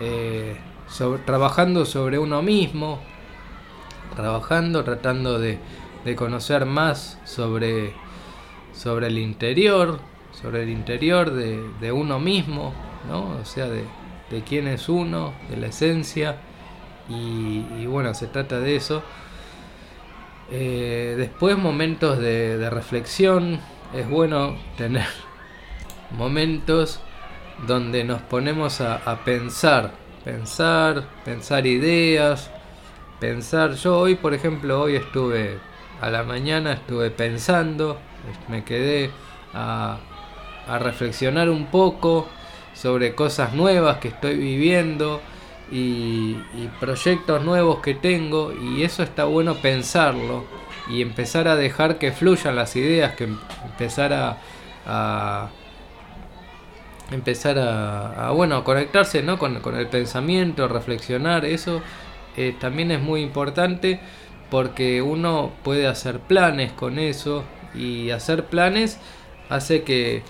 eh, 0.00 0.56
trabajando 1.24 1.84
sobre 1.84 2.18
uno 2.18 2.42
mismo, 2.42 3.00
trabajando, 4.16 4.84
tratando 4.84 5.38
de, 5.38 5.58
conocer 6.16 6.66
más 6.66 7.18
sobre, 7.24 7.94
sobre 8.72 9.06
el 9.06 9.18
interior, 9.18 10.00
sobre 10.32 10.64
el 10.64 10.68
interior 10.68 11.32
de, 11.32 11.92
uno 11.92 12.18
mismo, 12.18 12.74
¿no? 13.08 13.36
o 13.40 13.44
sea, 13.44 13.68
de, 13.68 13.84
de 14.30 14.42
quién 14.42 14.66
es 14.66 14.88
uno, 14.88 15.32
de 15.48 15.56
la 15.56 15.68
esencia 15.68 16.38
y, 17.12 17.86
bueno, 17.86 18.14
se 18.14 18.26
trata 18.26 18.60
de 18.60 18.76
eso. 18.76 19.02
Eh, 20.50 21.14
después 21.16 21.56
momentos 21.56 22.18
de, 22.18 22.68
reflexión. 22.70 23.60
Es 23.94 24.08
bueno 24.08 24.56
tener 24.78 25.06
momentos 26.10 27.00
donde 27.66 28.04
nos 28.04 28.22
ponemos 28.22 28.80
a, 28.80 28.98
pensar 29.24 29.92
pensar, 30.24 31.04
pensar 31.24 31.66
ideas, 31.66 32.50
pensar. 33.20 33.74
Yo 33.74 33.98
hoy, 33.98 34.14
por 34.14 34.34
ejemplo, 34.34 34.80
hoy 34.80 34.96
estuve 34.96 35.58
a 36.00 36.10
la 36.10 36.22
mañana, 36.22 36.72
estuve 36.72 37.10
pensando, 37.10 37.98
me 38.48 38.64
quedé 38.64 39.10
a, 39.54 39.98
reflexionar 40.80 41.50
un 41.50 41.66
poco 41.66 42.28
sobre 42.74 43.14
cosas 43.14 43.52
nuevas 43.52 43.98
que 43.98 44.08
estoy 44.08 44.36
viviendo 44.36 45.20
y, 45.72 46.36
proyectos 46.78 47.42
nuevos 47.42 47.80
que 47.80 47.94
tengo 47.94 48.52
y 48.52 48.82
eso 48.82 49.02
está 49.02 49.24
bueno 49.24 49.54
pensarlo 49.56 50.44
y 50.90 51.00
empezar 51.02 51.48
a 51.48 51.56
dejar 51.56 51.98
que 51.98 52.12
fluyan 52.12 52.56
las 52.56 52.76
ideas, 52.76 53.14
que 53.14 53.24
empezar 53.24 54.12
a 54.12 55.50
empezar 57.14 57.58
a, 57.58 58.30
bueno, 58.32 58.64
conectarse 58.64 59.22
¿no? 59.22 59.38
con, 59.38 59.56
el 59.76 59.86
pensamiento, 59.88 60.68
reflexionar, 60.68 61.44
eso 61.44 61.82
eh, 62.36 62.54
también 62.58 62.90
es 62.90 63.00
muy 63.00 63.22
importante 63.22 64.00
porque 64.50 65.02
uno 65.02 65.52
puede 65.62 65.86
hacer 65.86 66.20
planes 66.20 66.72
con 66.72 66.98
eso 66.98 67.44
y 67.74 68.10
hacer 68.10 68.46
planes 68.46 68.98
hace 69.48 69.82
que, 69.82 70.22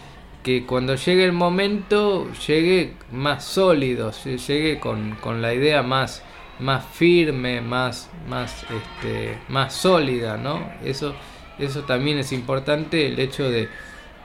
que 0.42 0.66
cuando 0.66 0.94
llegue 0.96 1.24
el 1.24 1.32
momento 1.32 2.30
llegue 2.46 2.94
más 3.12 3.44
sólido, 3.44 4.12
llegue 4.24 4.80
con, 4.80 5.16
con 5.16 5.42
la 5.42 5.54
idea 5.54 5.82
más, 5.82 6.22
más 6.58 6.84
firme, 6.84 7.60
más, 7.60 8.10
más, 8.28 8.64
este, 8.64 9.38
más 9.48 9.74
sólida, 9.74 10.36
¿no? 10.36 10.60
Eso, 10.84 11.14
eso 11.58 11.82
también 11.82 12.18
es 12.18 12.32
importante, 12.32 13.06
el 13.06 13.18
hecho 13.18 13.48
de 13.50 13.68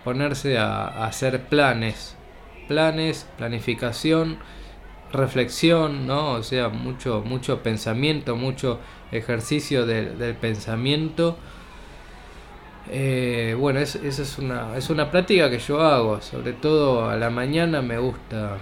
ponerse 0.04 0.58
a 0.58 1.06
hacer 1.06 1.46
planes 1.46 2.18
planes, 2.68 3.28
planificación, 3.38 4.38
reflexión, 5.12 6.06
¿no? 6.06 6.34
O 6.34 6.44
sea, 6.44 6.70
mucho, 6.70 7.24
mucho 7.26 7.64
pensamiento, 7.64 8.36
mucho 8.36 8.80
ejercicio 9.12 9.86
del 9.86 10.36
pensamiento. 10.36 11.38
Eh, 12.90 13.56
bueno, 13.60 13.80
esa 13.80 14.00
es, 14.00 14.38
una, 14.38 14.78
es 14.78 14.90
una 14.90 15.12
práctica 15.12 15.50
que 15.50 15.60
yo 15.60 15.82
hago, 15.82 16.22
sobre 16.22 16.54
todo 16.54 17.10
a 17.10 17.18
la 17.18 17.30
mañana 17.30 17.82
me 17.82 17.98
gusta, 17.98 18.58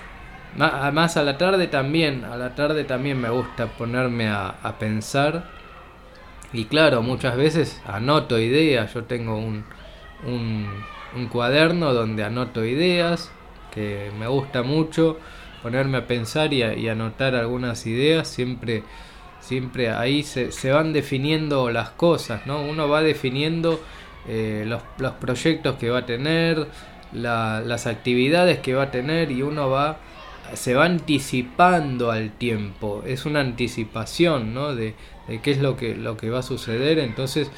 más 0.56 1.18
a 1.18 1.24
la 1.24 1.38
tarde 1.38 1.68
también, 1.68 2.24
a 2.24 2.36
la 2.36 2.56
tarde 2.56 2.86
también 2.86 3.20
me 3.20 3.30
gusta 3.30 3.68
ponerme 3.68 4.30
a, 4.30 4.76
pensar. 4.80 5.52
Y 6.54 6.66
claro, 6.66 7.02
muchas 7.02 7.38
veces 7.38 7.82
anoto 7.86 8.40
ideas, 8.40 8.94
yo 8.94 9.04
tengo 9.04 9.38
un, 9.38 9.66
un, 10.26 10.68
un 11.16 11.28
cuaderno 11.28 11.94
donde 11.94 12.24
anoto 12.24 12.66
ideas, 12.66 13.32
que 13.72 14.12
me 14.18 14.28
gusta 14.28 14.64
mucho 14.64 15.20
ponerme 15.62 15.98
a 15.98 16.08
pensar 16.08 16.54
y, 16.54 16.64
a, 16.64 16.92
anotar 16.92 17.36
algunas 17.36 17.86
ideas, 17.86 18.28
siempre, 18.28 18.84
siempre 19.40 19.90
ahí 19.90 20.24
se, 20.24 20.52
se, 20.52 20.72
van 20.72 20.94
definiendo 20.94 21.70
las 21.70 21.90
cosas, 21.90 22.48
¿no? 22.48 22.62
Uno 22.62 22.88
va 22.88 23.02
definiendo 23.02 23.80
eh, 24.28 24.64
los, 24.66 24.82
los, 24.98 25.14
proyectos 25.14 25.76
que 25.76 25.90
va 25.90 26.00
a 26.00 26.06
tener, 26.06 26.68
las 27.14 27.88
actividades 27.88 28.60
que 28.60 28.74
va 28.74 28.84
a 28.84 28.92
tener 28.92 29.32
y 29.32 29.42
uno 29.42 29.70
va 29.70 29.98
se 30.54 30.76
va 30.76 30.86
anticipando 30.86 32.12
al 32.12 32.32
tiempo, 32.32 33.02
es 33.06 33.26
una 33.26 33.40
anticipación 33.40 34.54
¿no? 34.54 34.76
de, 34.76 34.94
de 35.28 35.42
qué 35.42 35.52
es 35.52 35.58
lo 35.58 35.76
que, 35.76 35.96
lo 35.96 36.18
que 36.18 36.30
va 36.30 36.40
a 36.40 36.44
suceder, 36.44 37.00
entonces 37.00 37.50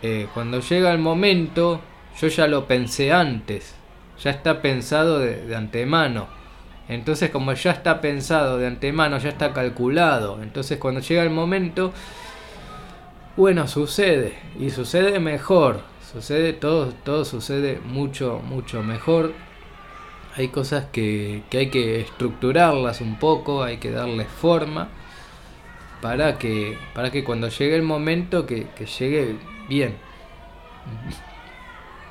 eh, 0.00 0.28
cuando 0.32 0.60
llega 0.60 0.92
el 0.92 0.98
momento, 0.98 1.80
yo 2.20 2.28
ya 2.28 2.46
lo 2.46 2.66
pensé 2.66 3.12
antes, 3.12 3.74
ya 4.22 4.30
está 4.30 4.62
pensado 4.62 5.18
de, 5.18 5.54
antemano. 5.56 6.28
Entonces 6.88 7.30
como 7.30 7.52
ya 7.52 7.72
está 7.72 8.00
pensado 8.00 8.58
de 8.58 8.66
antemano, 8.66 9.18
ya 9.18 9.28
está 9.28 9.52
calculado. 9.52 10.40
Entonces 10.42 10.78
cuando 10.78 11.00
llega 11.00 11.22
el 11.22 11.30
momento, 11.30 11.92
bueno, 13.36 13.66
sucede. 13.68 14.38
Y 14.58 14.70
sucede 14.70 15.18
mejor. 15.20 15.82
Sucede, 16.12 16.52
todo, 16.52 16.92
todo 17.04 17.24
sucede 17.24 17.80
mucho, 17.84 18.40
mucho 18.44 18.82
mejor. 18.82 19.32
Hay 20.36 20.48
cosas 20.48 20.86
que, 20.92 21.42
que 21.50 21.58
hay 21.58 21.70
que 21.70 22.00
estructurarlas 22.00 23.00
un 23.00 23.18
poco, 23.18 23.62
hay 23.62 23.78
que 23.78 23.90
darles 23.90 24.28
forma. 24.28 24.88
Para 26.00 26.38
que, 26.38 26.78
para 26.94 27.10
que 27.10 27.24
cuando 27.24 27.48
llegue 27.48 27.74
el 27.74 27.82
momento 27.82 28.46
que, 28.46 28.68
que 28.76 28.86
llegue 28.86 29.36
bien 29.68 29.96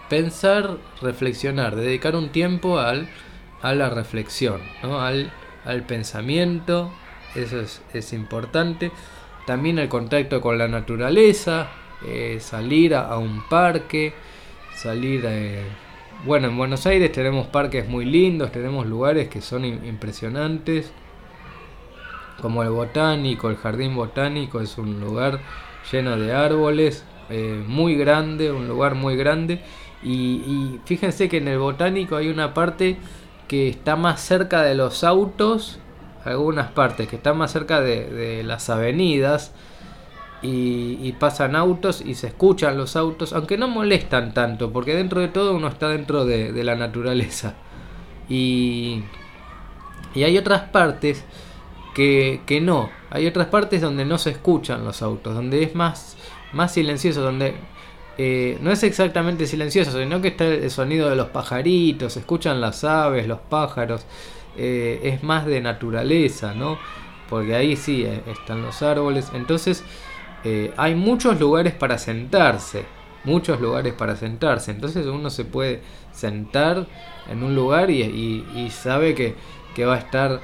pensar, 0.09 0.77
reflexionar, 1.01 1.75
dedicar 1.75 2.15
un 2.15 2.29
tiempo 2.29 2.79
al, 2.79 3.09
a 3.61 3.73
la 3.73 3.89
reflexión, 3.89 4.61
¿no? 4.83 5.01
al, 5.01 5.31
al 5.65 5.83
pensamiento, 5.83 6.91
eso 7.35 7.59
es, 7.59 7.81
es, 7.93 8.13
importante. 8.13 8.91
También 9.45 9.79
el 9.79 9.89
contacto 9.89 10.41
con 10.41 10.57
la 10.57 10.67
naturaleza, 10.67 11.69
eh, 12.05 12.37
salir 12.39 12.95
a, 12.95 13.17
un 13.17 13.47
parque, 13.47 14.13
salir... 14.75 15.23
Eh, 15.25 15.63
bueno, 16.25 16.47
en 16.47 16.57
Buenos 16.57 16.85
Aires 16.87 17.11
tenemos 17.11 17.47
parques 17.47 17.87
muy 17.87 18.05
lindos, 18.05 18.51
tenemos 18.51 18.87
lugares 18.87 19.29
que 19.29 19.39
son 19.39 19.65
impresionantes, 19.65 20.91
como 22.41 22.63
el 22.63 22.69
botánico, 22.69 23.49
el 23.49 23.57
jardín 23.57 23.95
botánico 23.95 24.59
es 24.59 24.77
un 24.77 24.99
lugar 24.99 25.39
lleno 25.91 26.17
de 26.17 26.33
árboles, 26.33 27.05
eh, 27.29 27.63
muy 27.67 27.95
grande, 27.95 28.51
un 28.51 28.67
lugar 28.67 28.95
muy 28.95 29.15
grande 29.15 29.61
y, 30.03 30.79
fíjense 30.85 31.27
que 31.27 31.37
en 31.37 31.47
el 31.47 31.57
botánico 31.57 32.15
hay 32.15 32.29
una 32.29 32.53
parte 32.53 32.97
que 33.47 33.67
está 33.67 33.95
más 33.95 34.21
cerca 34.21 34.61
de 34.61 34.75
los 34.75 35.03
autos, 35.03 35.79
algunas 36.23 36.71
partes 36.71 37.07
que 37.07 37.15
están 37.15 37.37
más 37.37 37.51
cerca 37.51 37.81
de, 37.81 38.43
las 38.43 38.69
avenidas 38.69 39.53
y, 40.41 41.11
pasan 41.13 41.55
autos 41.55 42.01
y 42.05 42.15
se 42.15 42.27
escuchan 42.27 42.77
los 42.77 42.95
autos, 42.95 43.33
aunque 43.33 43.57
no 43.57 43.67
molestan 43.67 44.33
tanto, 44.33 44.71
porque 44.71 44.93
dentro 44.93 45.21
de 45.21 45.29
todo 45.29 45.55
uno 45.55 45.67
está 45.67 45.89
dentro 45.89 46.25
de, 46.25 46.63
la 46.63 46.75
naturaleza. 46.75 47.55
Y, 48.29 49.03
y 50.13 50.23
hay 50.23 50.37
otras 50.37 50.63
partes 50.63 51.23
que, 51.95 52.41
que, 52.45 52.61
no, 52.61 52.89
hay 53.09 53.25
otras 53.25 53.47
partes 53.47 53.81
donde 53.81 54.05
no 54.05 54.17
se 54.17 54.31
escuchan 54.31 54.85
los 54.85 55.01
autos, 55.01 55.33
donde 55.33 55.63
es 55.63 55.75
más, 55.75 56.17
más 56.53 56.73
silencioso, 56.73 57.21
donde 57.21 57.55
eh, 58.19 58.57
no 58.61 58.71
es 58.71 58.81
exactamente 58.83 59.45
silencioso, 59.45 59.91
sino 59.91 60.21
que 60.21 60.29
está 60.29 60.45
el 60.47 60.71
sonido 60.71 61.09
de 61.09 61.15
los 61.15 61.27
pajaritos, 61.27 62.13
se 62.13 62.19
escuchan 62.19 62.59
las 62.59 62.83
aves, 62.83 63.27
los 63.27 63.39
pájaros, 63.39 64.05
eh, 64.57 64.99
es 65.03 65.23
más 65.23 65.45
de 65.45 65.61
naturaleza, 65.61 66.55
¿no? 66.55 66.79
Porque 67.29 67.53
ahí 67.53 67.75
sí 67.75 68.05
eh, 68.05 68.23
están 68.27 68.63
los 68.63 68.81
árboles, 68.81 69.29
entonces 69.35 69.83
hay 70.77 70.95
muchos 70.95 71.39
lugares 71.39 71.73
para 71.73 71.97
sentarse, 71.97 72.85
muchos 73.23 73.59
lugares 73.59 73.93
para 73.93 74.15
sentarse, 74.15 74.71
entonces 74.71 75.05
uno 75.05 75.29
se 75.29 75.45
puede 75.45 75.81
sentar 76.11 76.87
en 77.29 77.43
un 77.43 77.55
lugar 77.55 77.89
y, 77.89 78.69
sabe 78.71 79.13
que, 79.13 79.35
que, 79.75 79.85
va 79.85 79.95
a 79.95 79.99
estar 79.99 80.39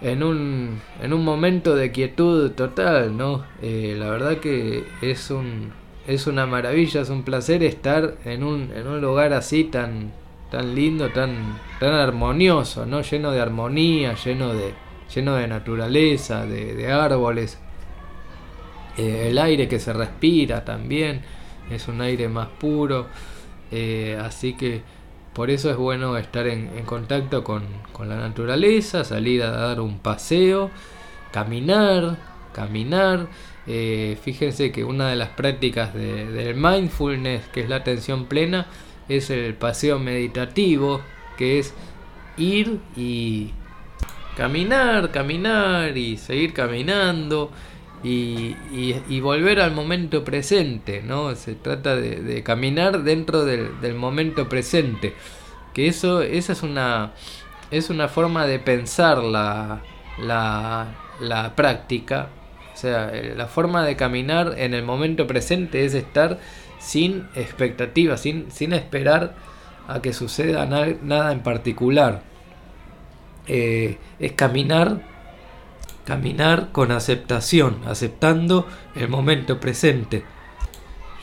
en 0.00 0.22
un, 0.22 0.80
en 1.02 1.12
un 1.12 1.24
momento 1.24 1.74
de 1.74 1.90
quietud 1.90 2.52
total, 2.52 3.16
¿no? 3.16 3.44
la 3.60 4.10
verdad 4.10 4.38
que 4.38 4.84
es 5.02 5.30
un, 5.30 5.72
es 6.06 6.26
una 6.26 6.46
maravilla, 6.46 7.02
es 7.02 7.10
un 7.10 7.22
placer 7.22 7.62
estar 7.62 8.16
en 8.24 8.42
un, 8.42 8.72
en 8.74 8.86
un 8.86 9.00
lugar 9.00 9.32
así 9.32 9.64
tan, 9.64 10.12
tan 10.50 10.74
lindo, 10.74 11.10
tan, 11.10 11.58
tan 11.78 11.92
armonioso, 11.92 12.86
¿no? 12.86 13.02
Lleno 13.02 13.30
de 13.30 13.40
armonía, 13.40 14.14
lleno 14.14 14.52
de, 14.52 14.74
lleno 15.14 15.36
de 15.36 15.46
naturaleza, 15.46 16.46
de, 16.46 16.92
árboles. 16.92 17.58
Eh, 18.96 19.28
el 19.30 19.38
aire 19.38 19.68
que 19.68 19.78
se 19.78 19.92
respira 19.92 20.64
también 20.64 21.22
es 21.70 21.88
un 21.88 22.00
aire 22.00 22.28
más 22.28 22.48
puro. 22.48 23.06
Eh, 23.70 24.18
así 24.20 24.54
que 24.54 24.82
por 25.32 25.50
eso 25.50 25.70
es 25.70 25.76
bueno 25.76 26.16
estar 26.16 26.46
en, 26.48 26.68
contacto 26.84 27.44
con, 27.44 27.62
con, 27.92 28.08
la 28.08 28.16
naturaleza, 28.16 29.04
salir 29.04 29.42
a 29.42 29.50
dar 29.50 29.80
un 29.80 29.98
paseo, 29.98 30.70
caminar, 31.32 32.18
caminar. 32.52 33.28
Eh, 33.66 34.18
fíjense 34.20 34.72
que 34.72 34.84
una 34.84 35.08
de 35.08 35.16
las 35.16 35.28
prácticas 35.30 35.94
del 35.94 36.56
mindfulness, 36.56 37.46
que 37.48 37.60
es 37.60 37.68
la 37.68 37.76
atención 37.76 38.26
plena, 38.26 38.66
es 39.08 39.30
el 39.30 39.54
paseo 39.54 39.98
meditativo, 39.98 41.00
que 41.36 41.60
es 41.60 41.74
ir 42.36 42.80
y 42.96 43.52
caminar, 44.36 45.10
caminar 45.10 45.96
y 45.96 46.16
seguir 46.16 46.52
caminando 46.52 47.50
y, 48.02 49.20
volver 49.20 49.60
al 49.60 49.72
momento 49.72 50.24
presente, 50.24 51.02
¿no? 51.02 51.34
Se 51.34 51.54
trata 51.54 51.96
de, 51.96 52.42
caminar 52.42 53.02
dentro 53.02 53.44
del, 53.44 53.94
momento 53.94 54.48
presente, 54.48 55.14
que 55.74 55.88
eso, 55.88 56.22
esa 56.22 56.52
es 56.52 56.62
una, 56.62 57.12
es 57.70 57.90
una 57.90 58.08
forma 58.08 58.46
de 58.46 58.58
pensar 58.58 59.18
la, 59.18 59.82
la, 60.18 60.88
la 61.20 61.54
práctica 61.54 62.30
o 62.72 62.76
sea, 62.80 63.10
eh, 63.12 63.34
la 63.36 63.46
forma 63.46 63.84
de 63.84 63.94
caminar 63.94 64.54
en 64.56 64.72
el 64.72 64.82
momento 64.82 65.26
presente 65.26 65.84
es 65.84 65.92
estar 65.92 66.38
sin 66.78 67.28
expectativas, 67.34 68.22
sin, 68.22 68.50
sin 68.50 68.72
esperar 68.72 69.34
a 69.86 70.00
que 70.00 70.14
suceda 70.14 70.64
nada 70.64 71.32
en 71.32 71.40
particular. 71.40 72.22
Eh, 73.48 73.98
es 74.18 74.32
caminar 74.32 75.02
caminar 76.10 76.72
con 76.72 76.90
aceptación, 76.90 77.82
aceptando 77.86 78.66
el 78.96 79.08
momento 79.08 79.60
presente. 79.60 80.24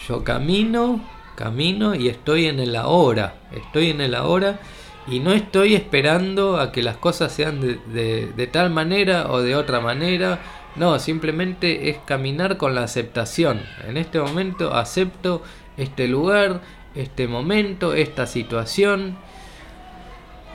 Yo 0.08 0.24
camino, 0.24 1.04
camino 1.36 1.94
y 1.94 2.08
estoy 2.08 2.46
en 2.46 2.62
el 2.62 2.74
ahora, 2.74 3.36
estoy 3.52 3.90
en 3.90 4.00
el 4.00 4.16
ahora 4.16 4.62
y 5.06 5.20
no 5.20 5.34
estoy 5.34 5.76
esperando 5.76 6.58
a 6.58 6.72
que 6.72 6.84
las 6.84 6.96
cosas 6.96 7.34
sean 7.34 7.60
de, 7.60 8.32
de 8.34 8.48
tal 8.48 8.70
manera 8.70 9.30
o 9.30 9.42
de 9.42 9.58
otra 9.58 9.82
manera. 9.82 10.40
No, 10.78 11.00
simplemente 11.00 11.90
es 11.90 11.98
caminar 12.06 12.56
con 12.56 12.74
la 12.74 12.84
aceptación. 12.84 13.60
En 13.86 13.98
este 13.98 14.22
momento 14.22 14.74
acepto 14.74 15.44
este 15.76 16.08
lugar, 16.08 16.62
este 16.96 17.28
momento, 17.28 17.94
esta 17.94 18.26
situación. 18.26 19.18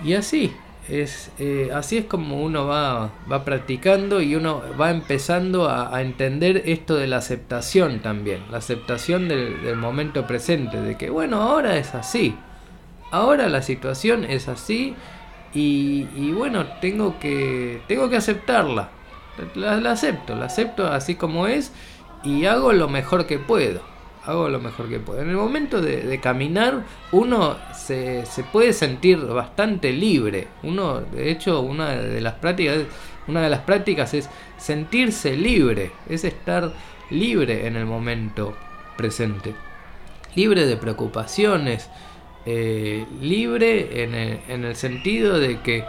Y 0.02 0.14
así, 0.14 0.54
es, 0.88 1.30
eh, 1.38 1.70
así 1.74 1.98
es 1.98 2.06
como 2.06 2.42
uno 2.42 2.66
va, 2.66 3.10
va, 3.30 3.44
practicando 3.44 4.20
y 4.20 4.34
uno 4.34 4.62
va 4.80 4.90
empezando 4.90 5.68
a, 5.68 6.00
entender 6.02 6.62
esto 6.66 6.96
de 6.96 7.06
la 7.06 7.18
aceptación 7.18 8.00
también, 8.00 8.42
la 8.50 8.58
aceptación 8.58 9.28
del, 9.28 9.76
momento 9.76 10.26
presente, 10.26 10.80
de 10.80 10.96
que 10.96 11.10
bueno, 11.10 11.40
ahora 11.42 11.76
es 11.76 11.94
así, 11.94 12.34
ahora 13.10 13.48
la 13.48 13.62
situación 13.62 14.24
es 14.24 14.48
así 14.48 14.94
y, 15.54 16.32
bueno, 16.32 16.66
tengo 16.80 17.18
que, 17.20 17.82
tengo 17.86 18.08
que 18.08 18.16
aceptarla, 18.16 18.88
la 19.54 19.92
acepto, 19.92 20.34
la 20.34 20.46
acepto 20.46 20.86
así 20.86 21.14
como 21.14 21.46
es 21.46 21.72
y 22.24 22.46
hago 22.46 22.72
lo 22.72 22.88
mejor 22.88 23.26
que 23.26 23.38
puedo 23.38 23.91
hago 24.24 24.48
lo 24.48 24.60
mejor 24.60 24.88
que 24.88 25.00
puedo. 25.00 25.20
En 25.20 25.28
el 25.28 25.36
momento 25.36 25.80
de, 25.80 26.20
caminar, 26.20 26.84
uno 27.12 27.56
se, 27.74 28.24
se, 28.26 28.44
puede 28.44 28.72
sentir 28.72 29.18
bastante 29.18 29.92
libre. 29.92 30.48
Uno, 30.62 31.00
de 31.00 31.30
hecho, 31.30 31.60
una 31.60 31.90
de 31.90 32.20
las 32.20 32.34
prácticas, 32.34 32.78
una 33.26 33.42
de 33.42 33.50
las 33.50 33.60
prácticas 33.60 34.14
es 34.14 34.28
sentirse 34.58 35.36
libre, 35.36 35.92
es 36.08 36.24
estar 36.24 36.72
libre 37.10 37.66
en 37.66 37.76
el 37.76 37.86
momento 37.86 38.54
presente, 38.96 39.54
libre 40.34 40.66
de 40.66 40.76
preocupaciones, 40.76 41.90
eh, 42.46 43.06
libre 43.20 44.02
en 44.02 44.14
el, 44.14 44.40
en 44.48 44.64
el, 44.64 44.74
sentido 44.74 45.38
de 45.38 45.60
que 45.60 45.84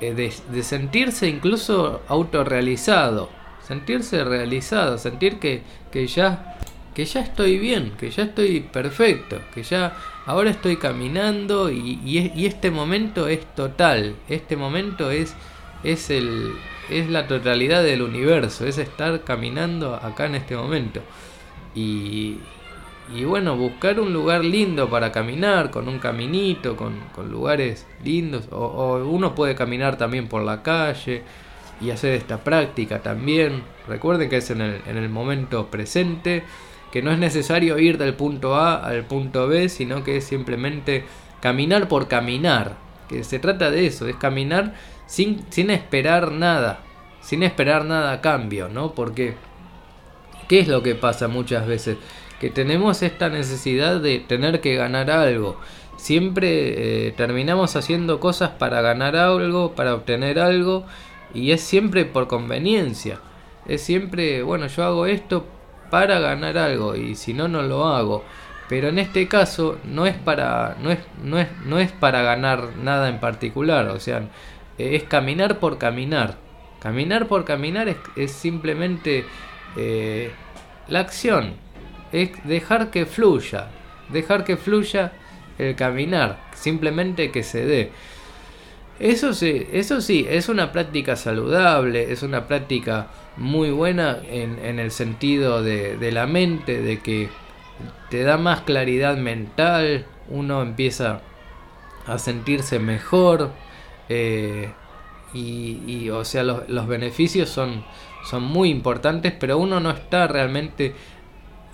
eh, 0.00 0.14
de, 0.14 0.32
de 0.50 0.62
sentirse 0.62 1.28
incluso 1.28 2.02
autorrealizado, 2.08 3.28
sentirse 3.66 4.24
realizado, 4.24 4.96
sentir 4.96 5.38
que, 5.38 5.62
que 5.90 6.06
ya 6.06 6.56
que 6.98 7.04
ya 7.04 7.20
estoy 7.20 7.58
bien, 7.58 7.92
que 7.96 8.10
ya 8.10 8.24
estoy 8.24 8.58
perfecto, 8.58 9.40
que 9.54 9.62
ya 9.62 9.96
ahora 10.26 10.50
estoy 10.50 10.78
caminando 10.78 11.70
y, 11.70 12.34
este 12.44 12.72
momento 12.72 13.28
es 13.28 13.46
total, 13.54 14.16
este 14.28 14.56
momento 14.56 15.12
es, 15.12 15.36
es, 15.84 16.10
el, 16.10 16.54
es 16.90 17.08
la 17.08 17.28
totalidad 17.28 17.84
del 17.84 18.02
universo, 18.02 18.66
es 18.66 18.78
estar 18.78 19.22
caminando 19.22 19.94
acá 19.94 20.26
en 20.26 20.34
este 20.34 20.56
momento. 20.56 21.00
Y, 21.72 22.38
y 23.14 23.22
bueno, 23.22 23.56
buscar 23.56 24.00
un 24.00 24.12
lugar 24.12 24.44
lindo 24.44 24.90
para 24.90 25.12
caminar, 25.12 25.70
con 25.70 25.86
un 25.86 26.00
caminito, 26.00 26.74
con, 26.74 26.98
lugares 27.30 27.86
lindos, 28.02 28.48
o, 28.50 28.96
uno 29.08 29.36
puede 29.36 29.54
caminar 29.54 29.96
también 29.98 30.26
por 30.26 30.42
la 30.42 30.64
calle 30.64 31.22
y 31.80 31.90
hacer 31.90 32.14
esta 32.14 32.38
práctica 32.42 33.04
también. 33.04 33.62
Recuerden 33.86 34.28
que 34.28 34.38
es 34.38 34.50
en 34.50 34.62
el, 34.62 34.80
en 34.88 34.96
el 34.96 35.08
momento 35.08 35.68
presente 35.70 36.42
que 36.92 37.02
no 37.02 37.10
es 37.10 37.18
necesario 37.18 37.78
ir 37.78 37.98
del 37.98 38.14
punto 38.14 38.56
A 38.56 38.76
al 38.76 39.04
punto 39.04 39.48
B, 39.48 39.68
sino 39.68 40.04
que 40.04 40.16
es 40.16 40.24
simplemente 40.24 41.04
caminar 41.40 41.88
por 41.88 42.08
caminar, 42.08 42.76
que 43.08 43.24
se 43.24 43.38
trata 43.38 43.70
de 43.70 43.86
eso, 43.86 44.06
es 44.08 44.16
caminar 44.16 44.74
sin, 45.06 45.44
sin 45.50 45.70
esperar 45.70 46.32
nada, 46.32 46.80
sin 47.20 47.42
esperar 47.42 47.84
nada 47.84 48.12
a 48.12 48.20
cambio, 48.20 48.68
¿no? 48.68 48.92
Porque, 48.94 49.34
¿qué 50.48 50.60
es 50.60 50.68
lo 50.68 50.82
que 50.82 50.94
pasa 50.94 51.28
muchas 51.28 51.66
veces? 51.66 51.98
Que 52.40 52.50
tenemos 52.50 53.02
esta 53.02 53.28
necesidad 53.28 54.00
de 54.00 54.20
tener 54.20 54.60
que 54.60 54.76
ganar 54.76 55.10
algo. 55.10 55.58
Siempre 55.96 57.08
eh, 57.08 57.12
terminamos 57.12 57.74
haciendo 57.74 58.20
cosas 58.20 58.50
para 58.50 58.80
ganar 58.80 59.16
algo, 59.16 59.74
para 59.74 59.94
obtener 59.94 60.38
algo, 60.38 60.84
y 61.34 61.50
es 61.50 61.60
siempre 61.60 62.04
por 62.04 62.28
conveniencia. 62.28 63.20
Es 63.66 63.82
siempre, 63.82 64.42
bueno, 64.42 64.68
yo 64.68 64.84
hago 64.84 65.06
esto 65.06 65.44
para 65.90 66.18
ganar 66.20 66.58
algo 66.58 66.96
y 66.96 67.14
si 67.14 67.34
no 67.34 67.48
no 67.48 67.62
lo 67.62 67.86
hago. 67.86 68.24
Pero 68.68 68.88
en 68.88 68.98
este 68.98 69.28
caso 69.28 69.78
no 69.84 70.06
es 70.06 70.14
para 70.14 70.76
no 70.82 70.90
es 70.90 70.98
no 71.22 71.38
es 71.38 71.48
no 71.64 71.78
es 71.78 71.90
para 71.92 72.22
ganar 72.22 72.76
nada 72.76 73.08
en 73.08 73.18
particular, 73.18 73.88
o 73.88 73.98
sea, 73.98 74.22
es 74.78 75.04
caminar 75.04 75.58
por 75.58 75.78
caminar. 75.78 76.36
Caminar 76.80 77.26
por 77.26 77.44
caminar 77.44 77.96
es, 78.14 78.30
simplemente 78.30 79.24
eh, 79.76 80.30
la 80.86 81.00
acción, 81.00 81.54
es 82.12 82.30
dejar 82.44 82.90
que 82.90 83.04
fluya, 83.04 83.68
dejar 84.10 84.44
que 84.44 84.56
fluya 84.56 85.12
el 85.58 85.74
caminar, 85.74 86.38
simplemente 86.54 87.32
que 87.32 87.42
se 87.42 87.64
dé. 87.64 87.90
Eso 89.00 89.32
sí, 89.32 89.66
eso 89.72 90.00
sí, 90.00 90.26
es 90.28 90.48
una 90.48 90.72
práctica 90.72 91.14
saludable, 91.14 92.10
es 92.12 92.24
una 92.24 92.48
práctica 92.48 93.08
muy 93.36 93.70
buena 93.70 94.18
en, 94.28 94.58
en 94.58 94.80
el 94.80 94.90
sentido 94.90 95.62
de, 95.62 95.96
de, 95.96 96.10
la 96.10 96.26
mente, 96.26 96.82
de 96.82 96.98
que 96.98 97.28
te 98.10 98.24
da 98.24 98.36
más 98.38 98.62
claridad 98.62 99.16
mental, 99.16 100.04
uno 100.28 100.62
empieza 100.62 101.20
a 102.06 102.18
sentirse 102.18 102.80
mejor 102.80 103.52
eh, 104.08 104.72
y, 105.32 105.80
y, 105.86 106.10
o 106.10 106.24
sea 106.24 106.42
los, 106.42 106.68
los 106.68 106.88
beneficios 106.88 107.50
son, 107.50 107.84
son 108.28 108.42
muy 108.42 108.68
importantes, 108.68 109.32
pero 109.38 109.58
uno 109.58 109.78
no 109.78 109.90
está 109.90 110.26
realmente 110.26 110.94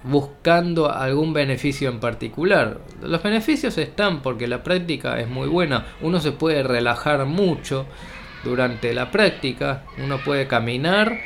buscando 0.04 0.92
algún 0.92 1.32
beneficio 1.32 1.88
en 1.88 1.98
particular. 1.98 2.78
Los 3.02 3.22
beneficios 3.22 3.76
están 3.78 4.20
porque 4.20 4.46
la 4.46 4.62
práctica 4.62 5.18
es 5.18 5.28
muy 5.28 5.48
buena, 5.48 5.86
uno 6.02 6.20
se 6.20 6.32
puede 6.32 6.62
relajar 6.62 7.24
mucho 7.24 7.86
durante 8.44 8.92
la 8.92 9.10
práctica, 9.10 9.84
uno 9.98 10.18
puede 10.18 10.46
caminar 10.46 11.18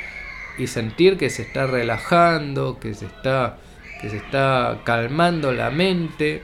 y 0.57 0.69
sentir 0.69 1.17
que 1.17 1.29
se 1.29 1.43
está 1.43 1.67
relajando, 1.67 2.79
que 2.79 2.95
se 2.95 3.07
está, 3.07 3.59
que 4.01 4.09
se 4.11 4.17
está 4.17 4.79
calmando 4.85 5.53
la 5.53 5.71
mente. 5.71 6.43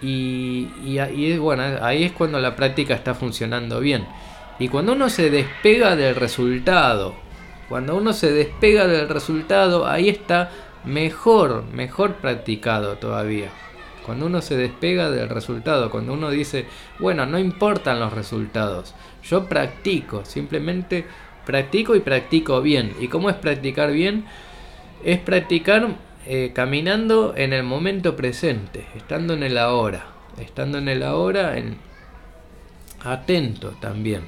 Y, 0.00 0.68
y, 0.84 1.36
bueno, 1.38 1.62
ahí 1.80 2.04
es 2.04 2.12
cuando 2.12 2.40
la 2.40 2.56
práctica 2.56 2.94
está 2.94 3.14
funcionando 3.14 3.80
bien. 3.80 4.04
Y 4.58 4.68
cuando 4.68 4.92
uno 4.92 5.08
se 5.08 5.30
despega 5.30 5.96
del 5.96 6.14
resultado, 6.16 7.14
cuando 7.68 7.96
uno 7.96 8.12
se 8.12 8.32
despega 8.32 8.86
del 8.86 9.08
resultado, 9.08 9.86
ahí 9.86 10.08
está 10.08 10.50
mejor, 10.84 11.64
mejor 11.72 12.16
practicado 12.16 12.96
todavía. 12.96 13.50
Cuando 14.04 14.26
uno 14.26 14.42
se 14.42 14.56
despega 14.56 15.10
del 15.10 15.28
resultado, 15.28 15.90
cuando 15.90 16.12
uno 16.12 16.30
dice, 16.30 16.66
bueno, 16.98 17.24
no 17.24 17.38
importan 17.38 18.00
los 18.00 18.12
resultados, 18.12 18.94
yo 19.22 19.48
practico, 19.48 20.24
simplemente 20.24 21.04
practico 21.46 21.94
y 21.94 22.00
practico 22.00 22.60
bien. 22.62 22.94
¿Y 23.00 23.08
cómo 23.08 23.30
es 23.30 23.36
practicar 23.36 23.92
bien? 23.92 24.24
Es 25.04 25.18
practicar 25.20 25.96
eh, 26.26 26.52
caminando 26.54 27.34
en 27.36 27.52
el 27.52 27.62
momento 27.62 28.16
presente, 28.16 28.86
estando 28.96 29.34
en 29.34 29.42
el 29.42 29.58
ahora, 29.58 30.06
estando 30.38 30.78
en 30.78 30.88
el 30.88 31.02
ahora, 31.02 31.58
en 31.58 31.76
atento 33.04 33.70
también, 33.80 34.22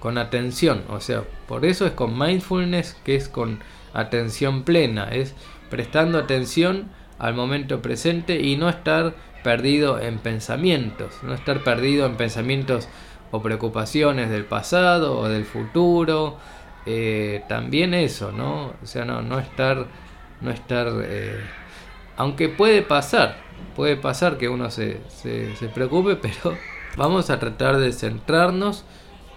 con 0.00 0.18
atención, 0.18 0.84
o 0.88 1.00
sea, 1.00 1.24
por 1.46 1.64
eso 1.64 1.86
es 1.86 1.92
con 1.92 2.18
mindfulness, 2.18 2.94
que 3.04 3.14
es 3.14 3.28
con 3.28 3.60
atención 3.94 4.64
plena, 4.64 5.08
es 5.10 5.34
prestando 5.70 6.18
atención 6.18 6.88
al 7.18 7.34
momento 7.34 7.82
presente 7.82 8.40
y 8.40 8.56
no 8.56 8.68
estar 8.68 9.14
perdido 9.42 10.00
en 10.00 10.18
pensamientos, 10.18 11.22
no 11.22 11.34
estar 11.34 11.62
perdido 11.62 12.06
en 12.06 12.16
pensamientos 12.16 12.88
o 13.30 13.42
preocupaciones 13.42 14.30
del 14.30 14.44
pasado 14.44 15.18
o 15.18 15.28
del 15.28 15.44
futuro, 15.44 16.38
eh, 16.86 17.42
también 17.48 17.94
eso, 17.94 18.32
¿no? 18.32 18.72
O 18.82 18.86
sea, 18.86 19.04
no, 19.04 19.22
no 19.22 19.38
estar, 19.38 19.86
no 20.40 20.50
estar, 20.50 20.88
eh, 21.02 21.40
aunque 22.16 22.48
puede 22.48 22.82
pasar, 22.82 23.36
puede 23.76 23.96
pasar 23.96 24.38
que 24.38 24.48
uno 24.48 24.70
se, 24.70 25.00
se, 25.08 25.54
se 25.56 25.68
preocupe, 25.68 26.16
pero 26.22 26.56
vamos 26.96 27.30
a 27.30 27.38
tratar 27.38 27.76
de 27.76 27.92
centrarnos 27.92 28.84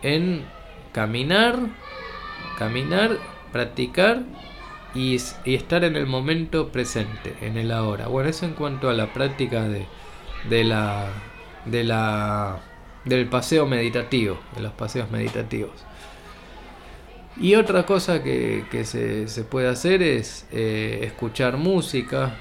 en 0.01 0.45
caminar, 0.93 1.57
caminar, 2.57 3.17
practicar 3.51 4.23
y, 4.93 5.15
estar 5.45 5.83
en 5.83 5.95
el 5.95 6.05
momento 6.05 6.69
presente, 6.71 7.35
en 7.41 7.57
el 7.57 7.71
ahora. 7.71 8.07
Bueno, 8.07 8.29
eso 8.29 8.45
en 8.45 8.53
cuanto 8.53 8.89
a 8.89 8.93
la 8.93 9.13
práctica 9.13 9.67
de, 9.67 9.85
de 10.49 10.63
la, 10.63 11.07
de 11.65 11.83
la, 11.83 12.59
del 13.05 13.27
paseo 13.27 13.65
meditativo, 13.65 14.39
de 14.55 14.61
los 14.61 14.73
paseos 14.73 15.09
meditativos. 15.11 15.71
Y 17.39 17.55
otra 17.55 17.85
cosa 17.85 18.21
que, 18.23 18.65
se, 18.83 19.43
puede 19.45 19.69
hacer 19.69 20.03
es 20.03 20.47
eh, 20.51 20.99
escuchar 21.03 21.57
música. 21.57 22.35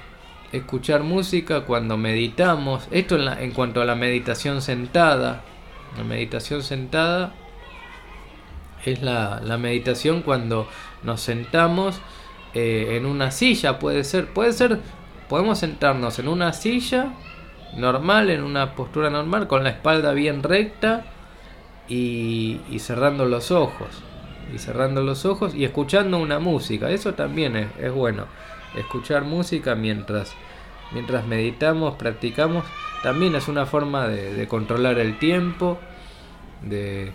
Escuchar 0.51 1.03
música 1.03 1.61
cuando 1.61 1.95
meditamos. 1.95 2.87
Esto 2.91 3.15
en, 3.15 3.27
en 3.41 3.51
cuanto 3.51 3.81
a 3.81 3.85
la 3.85 3.95
meditación 3.95 4.61
sentada. 4.61 5.43
La 5.97 6.03
meditación 6.03 6.61
sentada 6.61 7.33
es 8.85 9.01
la, 9.01 9.57
meditación 9.59 10.21
cuando 10.21 10.67
nos 11.03 11.21
sentamos 11.21 11.99
eh, 12.53 12.97
en 12.97 13.05
una 13.05 13.31
silla, 13.31 13.79
puede 13.79 14.03
ser, 14.03 14.27
puede 14.27 14.53
ser, 14.53 14.79
podemos 15.29 15.59
sentarnos 15.59 16.19
en 16.19 16.27
una 16.27 16.53
silla 16.53 17.13
normal, 17.77 18.29
en 18.29 18.43
una 18.43 18.75
postura 18.75 19.09
normal, 19.09 19.47
con 19.47 19.63
la 19.63 19.69
espalda 19.69 20.13
bien 20.13 20.43
recta 20.43 21.05
y, 21.87 22.59
cerrando 22.79 23.25
los 23.25 23.51
ojos. 23.51 23.89
Y 24.53 24.57
cerrando 24.57 25.01
los 25.03 25.25
ojos 25.25 25.55
y 25.55 25.63
escuchando 25.63 26.17
una 26.17 26.39
música. 26.39 26.89
Eso 26.89 27.13
también 27.13 27.55
es, 27.55 27.91
bueno. 27.93 28.25
Escuchar 28.75 29.23
música 29.23 29.75
mientras, 29.75 30.33
mientras 30.93 31.25
meditamos, 31.27 31.95
practicamos, 31.95 32.63
también 33.03 33.35
es 33.35 33.49
una 33.49 33.65
forma 33.65 34.07
de, 34.07 34.47
controlar 34.47 34.97
el 34.99 35.19
tiempo 35.19 35.77
de, 36.61 37.11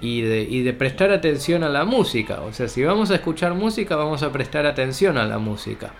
y, 0.00 0.22
de, 0.22 0.42
y 0.42 0.62
de 0.62 0.72
prestar 0.72 1.10
atención 1.10 1.62
a 1.64 1.68
la 1.68 1.84
música. 1.84 2.40
O 2.42 2.52
sea, 2.52 2.68
si 2.68 2.84
vamos 2.84 3.10
a 3.10 3.16
escuchar 3.16 3.54
música, 3.54 3.96
vamos 3.96 4.22
a 4.22 4.32
prestar 4.32 4.66
atención 4.66 5.18
a 5.18 5.24
la 5.24 5.38
música. 5.38 5.92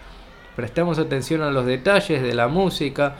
Prestamos 0.54 0.98
atención 0.98 1.42
a 1.42 1.50
los 1.50 1.66
detalles 1.66 2.22
de 2.22 2.34
la 2.34 2.48
música, 2.48 3.16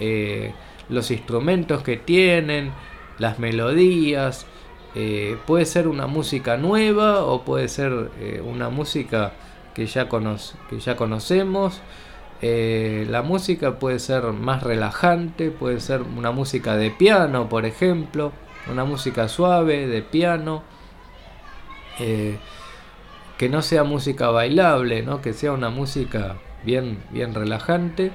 eh, 0.00 0.52
los 0.88 1.10
instrumentos 1.10 1.82
que 1.82 1.96
tienen, 1.96 2.72
las 3.18 3.38
melodías. 3.38 4.46
Eh, 4.94 5.38
puede 5.46 5.64
ser 5.64 5.88
una 5.88 6.06
música 6.06 6.56
nueva 6.56 7.24
o 7.24 7.42
puede 7.42 7.68
ser 7.68 8.10
eh, 8.20 8.42
una 8.44 8.68
música 8.68 9.32
que 9.74 9.86
ya, 9.86 10.08
que 10.68 10.80
ya 10.80 10.96
conocemos. 10.96 11.80
la 12.42 13.22
música 13.22 13.78
puede 13.78 13.98
ser 13.98 14.24
más 14.32 14.62
relajante, 14.62 15.50
puede 15.50 15.80
ser 15.80 16.02
una 16.02 16.32
música 16.32 16.76
de 16.76 16.90
piano, 16.90 17.48
por 17.48 17.64
ejemplo, 17.64 18.32
una 18.70 18.84
música 18.84 19.28
suave 19.28 19.86
de 19.86 20.02
piano, 20.02 20.62
que 21.98 23.48
no 23.48 23.62
sea 23.62 23.84
música 23.84 24.30
bailable, 24.30 25.02
¿no? 25.02 25.20
que 25.20 25.32
sea 25.32 25.52
una 25.52 25.70
música 25.70 26.36
bien, 26.64 27.02
bien 27.10 27.34
relajante. 27.34 28.12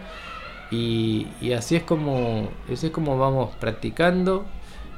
Y, 0.69 1.27
así 1.57 1.77
es 1.77 1.83
como 1.83 2.49
así 2.71 2.87
es 2.87 2.91
como 2.91 3.17
vamos 3.17 3.55
practicando, 3.55 4.45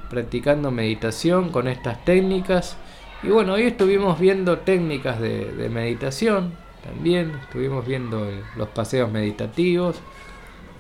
practicando 0.10 0.72
meditación 0.72 1.50
con 1.50 1.68
estas 1.68 2.04
técnicas. 2.06 2.78
Y 3.22 3.28
bueno, 3.28 3.54
hoy 3.54 3.64
estuvimos 3.64 4.20
viendo 4.20 4.60
técnicas 4.60 5.20
de, 5.20 5.70
meditación 5.72 6.54
también, 6.84 7.34
estuvimos 7.44 7.86
viendo 7.86 8.28
los 8.56 8.70
paseos 8.70 9.12
meditativos. 9.12 9.98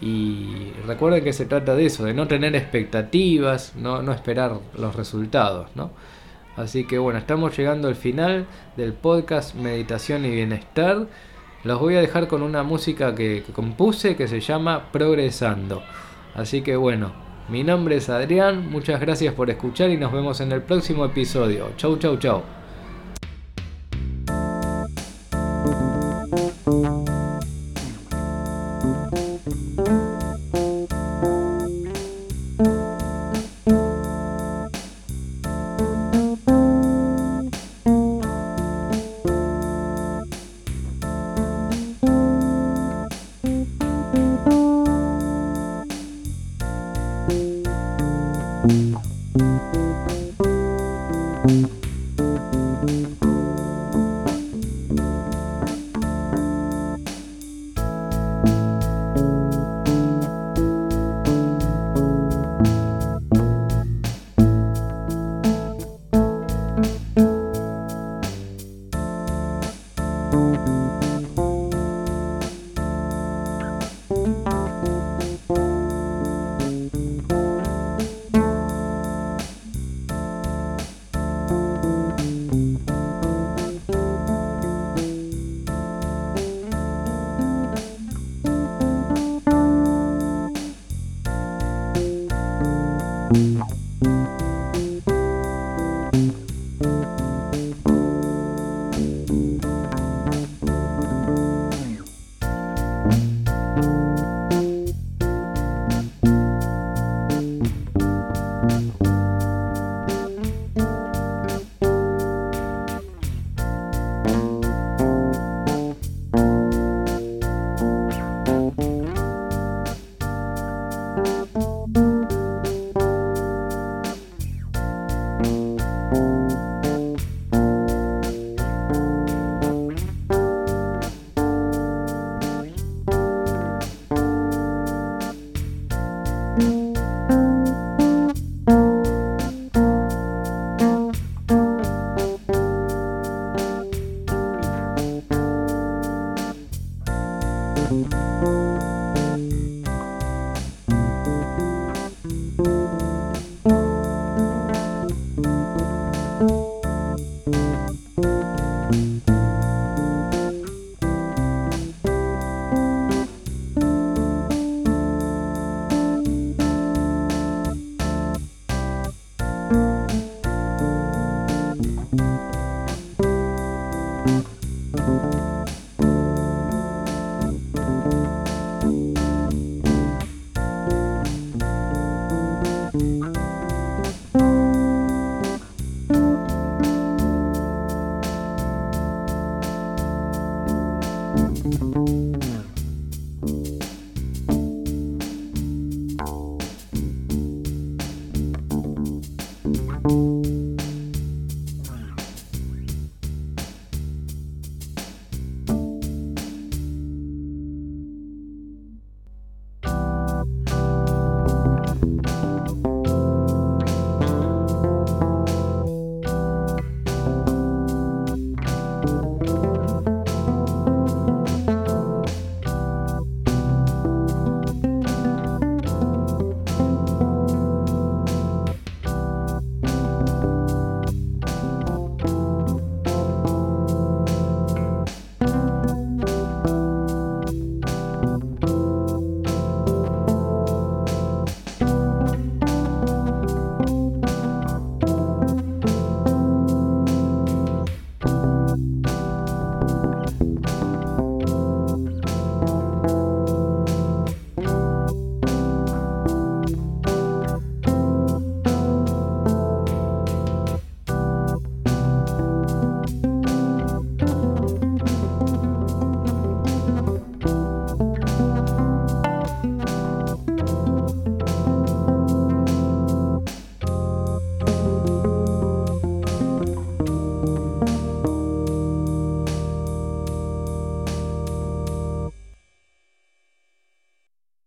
Y 0.01 0.71
recuerden 0.87 1.23
que 1.23 1.33
se 1.33 1.45
trata 1.45 1.75
de 1.75 1.85
eso, 1.85 2.05
de 2.05 2.13
no 2.13 2.27
tener 2.27 2.55
expectativas, 2.55 3.75
no, 3.75 4.01
no 4.01 4.13
esperar 4.13 4.59
los 4.77 4.95
resultados, 4.95 5.67
¿no? 5.75 5.91
Así 6.55 6.83
que 6.83 6.97
bueno, 6.97 7.19
estamos 7.19 7.55
llegando 7.57 7.87
al 7.87 7.95
final 7.95 8.45
del 8.75 8.93
podcast 8.93 9.55
Meditación 9.55 10.25
y 10.25 10.29
Bienestar. 10.29 11.07
Los 11.63 11.79
voy 11.79 11.95
a 11.95 12.01
dejar 12.01 12.27
con 12.27 12.41
una 12.41 12.63
música 12.63 13.15
que, 13.15 13.43
compuse 13.53 14.15
que 14.15 14.27
se 14.27 14.41
llama 14.41 14.91
Progresando. 14.91 15.81
Así 16.35 16.61
que 16.61 16.75
bueno, 16.75 17.13
mi 17.47 17.63
nombre 17.63 17.95
es 17.95 18.09
Adrián, 18.09 18.69
muchas 18.69 18.99
gracias 18.99 19.33
por 19.33 19.49
escuchar 19.49 19.89
y 19.89 19.97
nos 19.97 20.11
vemos 20.11 20.41
en 20.41 20.51
el 20.51 20.61
próximo 20.61 21.05
episodio. 21.05 21.71
Chau, 21.77 21.97
chau, 21.97 22.17
chau. 22.17 22.58